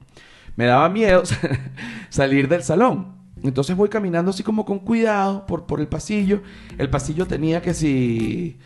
me 0.56 0.64
daba 0.64 0.88
miedo 0.88 1.22
salir 2.08 2.48
del 2.48 2.62
salón. 2.62 3.18
Entonces 3.42 3.76
voy 3.76 3.88
caminando 3.88 4.30
así 4.30 4.42
como 4.42 4.64
con 4.64 4.80
cuidado 4.80 5.46
por, 5.46 5.66
por 5.66 5.80
el 5.80 5.88
pasillo. 5.88 6.42
El 6.78 6.90
pasillo 6.90 7.26
tenía 7.26 7.62
que 7.62 7.74
si 7.74 8.58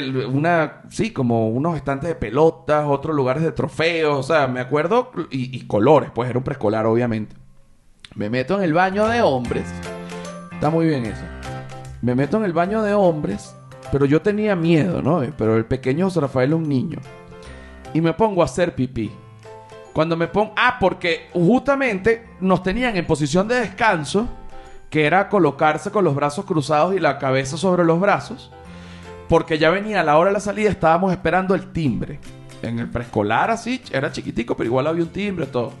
una 0.00 0.82
sí 0.90 1.12
como 1.12 1.48
unos 1.48 1.76
estantes 1.76 2.08
de 2.08 2.14
pelotas, 2.14 2.84
otros 2.86 3.14
lugares 3.14 3.42
de 3.42 3.52
trofeos, 3.52 4.18
o 4.18 4.22
sea, 4.22 4.46
me 4.46 4.60
acuerdo 4.60 5.10
y, 5.30 5.66
colores, 5.66 6.10
pues 6.14 6.28
era 6.28 6.38
un 6.38 6.44
preescolar 6.44 6.86
obviamente. 6.86 7.36
Me 8.14 8.30
meto 8.30 8.56
en 8.56 8.62
el 8.62 8.72
baño 8.72 9.06
de 9.08 9.22
hombres. 9.22 9.64
Está 10.52 10.70
muy 10.70 10.86
bien 10.86 11.04
eso. 11.04 11.22
Me 12.02 12.14
meto 12.14 12.36
en 12.36 12.44
el 12.44 12.52
baño 12.52 12.82
de 12.82 12.94
hombres, 12.94 13.56
pero 13.90 14.04
yo 14.04 14.22
tenía 14.22 14.54
miedo, 14.54 15.02
¿no? 15.02 15.22
Pero 15.36 15.56
el 15.56 15.64
pequeño 15.64 16.06
José 16.06 16.20
Rafael 16.20 16.54
un 16.54 16.68
niño. 16.68 16.98
Y 17.92 18.00
me 18.00 18.12
pongo 18.12 18.42
a 18.42 18.46
hacer 18.46 18.74
pipí. 18.74 19.10
Cuando 19.92 20.16
me 20.16 20.26
pongo... 20.26 20.52
Ah, 20.56 20.76
porque 20.80 21.28
justamente 21.32 22.26
nos 22.40 22.62
tenían 22.62 22.96
en 22.96 23.06
posición 23.06 23.46
de 23.48 23.56
descanso, 23.56 24.28
que 24.90 25.06
era 25.06 25.28
colocarse 25.28 25.90
con 25.90 26.04
los 26.04 26.14
brazos 26.14 26.44
cruzados 26.44 26.94
y 26.94 27.00
la 27.00 27.18
cabeza 27.18 27.56
sobre 27.56 27.84
los 27.84 27.98
brazos, 28.00 28.52
porque 29.28 29.58
ya 29.58 29.70
venía 29.70 30.02
la 30.02 30.18
hora 30.18 30.30
de 30.30 30.34
la 30.34 30.40
salida, 30.40 30.70
estábamos 30.70 31.12
esperando 31.12 31.54
el 31.54 31.72
timbre. 31.72 32.18
En 32.62 32.78
el 32.78 32.88
preescolar 32.88 33.50
así, 33.50 33.80
era 33.92 34.10
chiquitico, 34.10 34.56
pero 34.56 34.68
igual 34.68 34.86
había 34.86 35.04
un 35.04 35.10
timbre, 35.10 35.46
todo. 35.46 35.72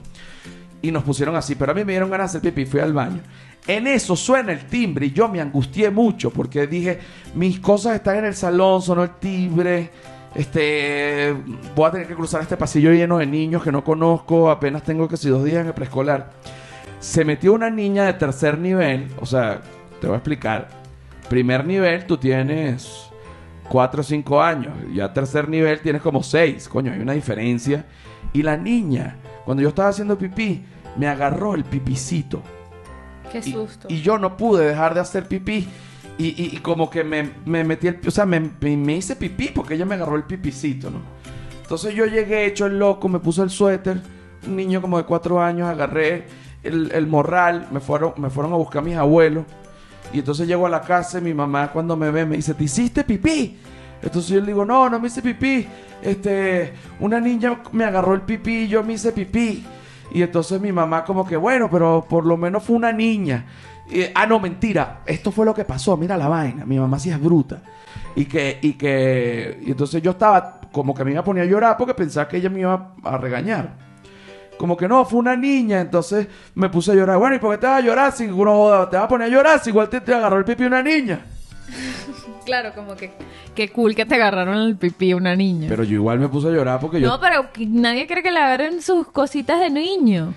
Y 0.82 0.90
nos 0.90 1.02
pusieron 1.02 1.34
así, 1.36 1.54
pero 1.54 1.72
a 1.72 1.74
mí 1.74 1.84
me 1.84 1.92
dieron 1.92 2.10
ganas 2.10 2.32
de 2.32 2.38
hacer 2.38 2.52
pipí, 2.52 2.70
fui 2.70 2.80
al 2.80 2.92
baño. 2.92 3.20
En 3.66 3.86
eso 3.86 4.14
suena 4.14 4.52
el 4.52 4.66
timbre 4.66 5.06
y 5.06 5.12
yo 5.12 5.28
me 5.28 5.40
angustié 5.40 5.90
mucho 5.90 6.30
porque 6.30 6.66
dije, 6.66 6.98
mis 7.34 7.58
cosas 7.60 7.94
están 7.94 8.18
en 8.18 8.26
el 8.26 8.34
salón, 8.34 8.82
sonó 8.82 9.04
el 9.04 9.14
timbre, 9.14 9.90
este, 10.34 11.34
voy 11.74 11.88
a 11.88 11.90
tener 11.92 12.06
que 12.06 12.14
cruzar 12.14 12.42
este 12.42 12.58
pasillo 12.58 12.92
lleno 12.92 13.18
de 13.18 13.26
niños 13.26 13.62
que 13.62 13.72
no 13.72 13.82
conozco, 13.82 14.50
apenas 14.50 14.82
tengo 14.82 15.08
que 15.08 15.16
si 15.16 15.30
dos 15.30 15.44
días 15.44 15.62
en 15.62 15.68
el 15.68 15.72
preescolar. 15.72 16.32
Se 17.00 17.24
metió 17.24 17.54
una 17.54 17.70
niña 17.70 18.04
de 18.04 18.14
tercer 18.14 18.58
nivel, 18.58 19.08
o 19.20 19.24
sea, 19.24 19.62
te 20.00 20.06
voy 20.06 20.14
a 20.14 20.18
explicar. 20.18 20.68
Primer 21.30 21.66
nivel 21.66 22.04
tú 22.04 22.18
tienes 22.18 23.10
4 23.68 24.00
o 24.00 24.04
5 24.04 24.42
años, 24.42 24.72
ya 24.92 25.12
tercer 25.12 25.48
nivel 25.48 25.80
tienes 25.80 26.02
como 26.02 26.22
6, 26.22 26.68
coño, 26.68 26.92
hay 26.92 27.00
una 27.00 27.12
diferencia. 27.12 27.84
Y 28.32 28.42
la 28.42 28.56
niña, 28.56 29.16
cuando 29.44 29.62
yo 29.62 29.70
estaba 29.70 29.88
haciendo 29.88 30.18
pipí, 30.18 30.64
me 30.96 31.06
agarró 31.08 31.54
el 31.54 31.64
pipicito. 31.64 32.42
Qué 33.32 33.38
Y- 33.38 33.52
susto. 33.52 33.88
Y, 33.90 34.00
yo 34.00 34.18
no 34.18 34.36
pude 34.36 34.66
dejar 34.66 34.94
de 34.94 35.00
hacer 35.00 35.26
pipí. 35.26 35.66
Y, 36.18 36.26
y- 36.26 36.50
y 36.54 36.58
como 36.58 36.88
que 36.90 37.02
me, 37.02 37.30
me 37.44 37.64
metí 37.64 37.88
el... 37.88 37.98
O 38.06 38.10
sea, 38.10 38.24
me, 38.26 38.38
me- 38.60 38.76
me 38.76 38.96
hice 38.96 39.16
pipí 39.16 39.48
porque 39.48 39.74
ella 39.74 39.84
me 39.84 39.94
agarró 39.96 40.14
el 40.16 40.24
pipicito, 40.24 40.90
¿no? 40.90 40.98
Entonces 41.62 41.94
yo 41.94 42.06
llegué 42.06 42.44
hecho 42.46 42.66
el 42.66 42.78
loco, 42.78 43.08
me 43.08 43.18
puse 43.18 43.42
el 43.42 43.50
suéter. 43.50 44.00
Un 44.46 44.56
niño 44.56 44.80
como 44.80 44.98
de 44.98 45.04
cuatro 45.04 45.42
años, 45.42 45.68
agarré 45.68 46.26
el, 46.62 46.92
el 46.92 47.06
morral, 47.06 47.66
me 47.72 47.80
fueron, 47.80 48.12
me 48.18 48.30
fueron 48.30 48.52
a 48.52 48.56
buscar 48.56 48.84
mis 48.84 48.96
abuelos. 48.96 49.44
Y 50.14 50.20
entonces 50.20 50.46
llego 50.46 50.64
a 50.64 50.70
la 50.70 50.80
casa 50.80 51.18
y 51.18 51.22
mi 51.22 51.34
mamá 51.34 51.72
cuando 51.72 51.96
me 51.96 52.08
ve 52.12 52.24
me 52.24 52.36
dice, 52.36 52.54
¿te 52.54 52.62
hiciste 52.62 53.02
pipí? 53.02 53.58
Entonces 54.00 54.30
yo 54.30 54.40
le 54.40 54.46
digo, 54.46 54.64
no, 54.64 54.88
no 54.88 55.00
me 55.00 55.08
hice 55.08 55.20
pipí. 55.20 55.66
Este, 56.00 56.72
una 57.00 57.18
niña 57.18 57.60
me 57.72 57.84
agarró 57.84 58.14
el 58.14 58.20
pipí 58.20 58.62
y 58.62 58.68
yo 58.68 58.84
me 58.84 58.92
hice 58.92 59.10
pipí. 59.10 59.64
Y 60.12 60.22
entonces 60.22 60.60
mi 60.60 60.70
mamá 60.70 61.04
como 61.04 61.26
que, 61.26 61.36
bueno, 61.36 61.68
pero 61.68 62.06
por 62.08 62.24
lo 62.24 62.36
menos 62.36 62.62
fue 62.62 62.76
una 62.76 62.92
niña. 62.92 63.44
Ah, 64.14 64.24
no, 64.24 64.38
mentira. 64.38 65.00
Esto 65.04 65.32
fue 65.32 65.44
lo 65.44 65.52
que 65.52 65.64
pasó. 65.64 65.96
Mira 65.96 66.16
la 66.16 66.28
vaina. 66.28 66.64
Mi 66.64 66.78
mamá 66.78 67.00
sí 67.00 67.10
es 67.10 67.20
bruta. 67.20 67.60
Y 68.14 68.26
que, 68.26 68.60
y 68.62 68.74
que, 68.74 69.58
y 69.66 69.72
entonces 69.72 70.00
yo 70.00 70.12
estaba 70.12 70.60
como 70.70 70.94
que 70.94 71.04
me 71.04 71.10
iba 71.10 71.20
a 71.22 71.24
poner 71.24 71.42
a 71.42 71.46
llorar 71.46 71.76
porque 71.76 71.94
pensaba 71.94 72.28
que 72.28 72.36
ella 72.36 72.50
me 72.50 72.60
iba 72.60 72.94
a 73.02 73.18
regañar. 73.18 73.93
Como 74.58 74.76
que 74.76 74.88
no, 74.88 75.04
fue 75.04 75.18
una 75.18 75.36
niña, 75.36 75.80
entonces 75.80 76.28
me 76.54 76.68
puse 76.68 76.92
a 76.92 76.94
llorar. 76.94 77.18
Bueno, 77.18 77.36
¿y 77.36 77.38
por 77.38 77.52
qué 77.52 77.58
te 77.58 77.66
vas 77.66 77.82
a 77.82 77.84
llorar 77.84 78.12
si 78.12 78.26
uno 78.26 78.52
joda? 78.54 78.88
Te 78.88 78.96
vas 78.96 79.06
a 79.06 79.08
poner 79.08 79.26
a 79.26 79.30
llorar 79.30 79.60
si 79.62 79.70
igual 79.70 79.88
te, 79.88 80.00
te 80.00 80.14
agarró 80.14 80.38
el 80.38 80.44
pipi 80.44 80.64
una 80.64 80.82
niña. 80.82 81.24
Claro, 82.44 82.72
como 82.74 82.94
que 82.94 83.10
qué 83.54 83.70
cool 83.70 83.94
que 83.94 84.04
te 84.04 84.16
agarraron 84.16 84.58
el 84.58 84.76
pipí 84.76 85.14
una 85.14 85.34
niña. 85.34 85.66
Pero 85.68 85.82
yo 85.82 85.94
igual 85.94 86.18
me 86.18 86.28
puse 86.28 86.48
a 86.48 86.50
llorar 86.50 86.78
porque 86.78 87.00
yo... 87.00 87.08
No, 87.08 87.18
pero 87.18 87.46
nadie 87.68 88.06
quiere 88.06 88.22
que 88.22 88.30
le 88.30 88.38
agarren 88.38 88.82
sus 88.82 89.06
cositas 89.08 89.60
de 89.60 89.70
niño. 89.70 90.34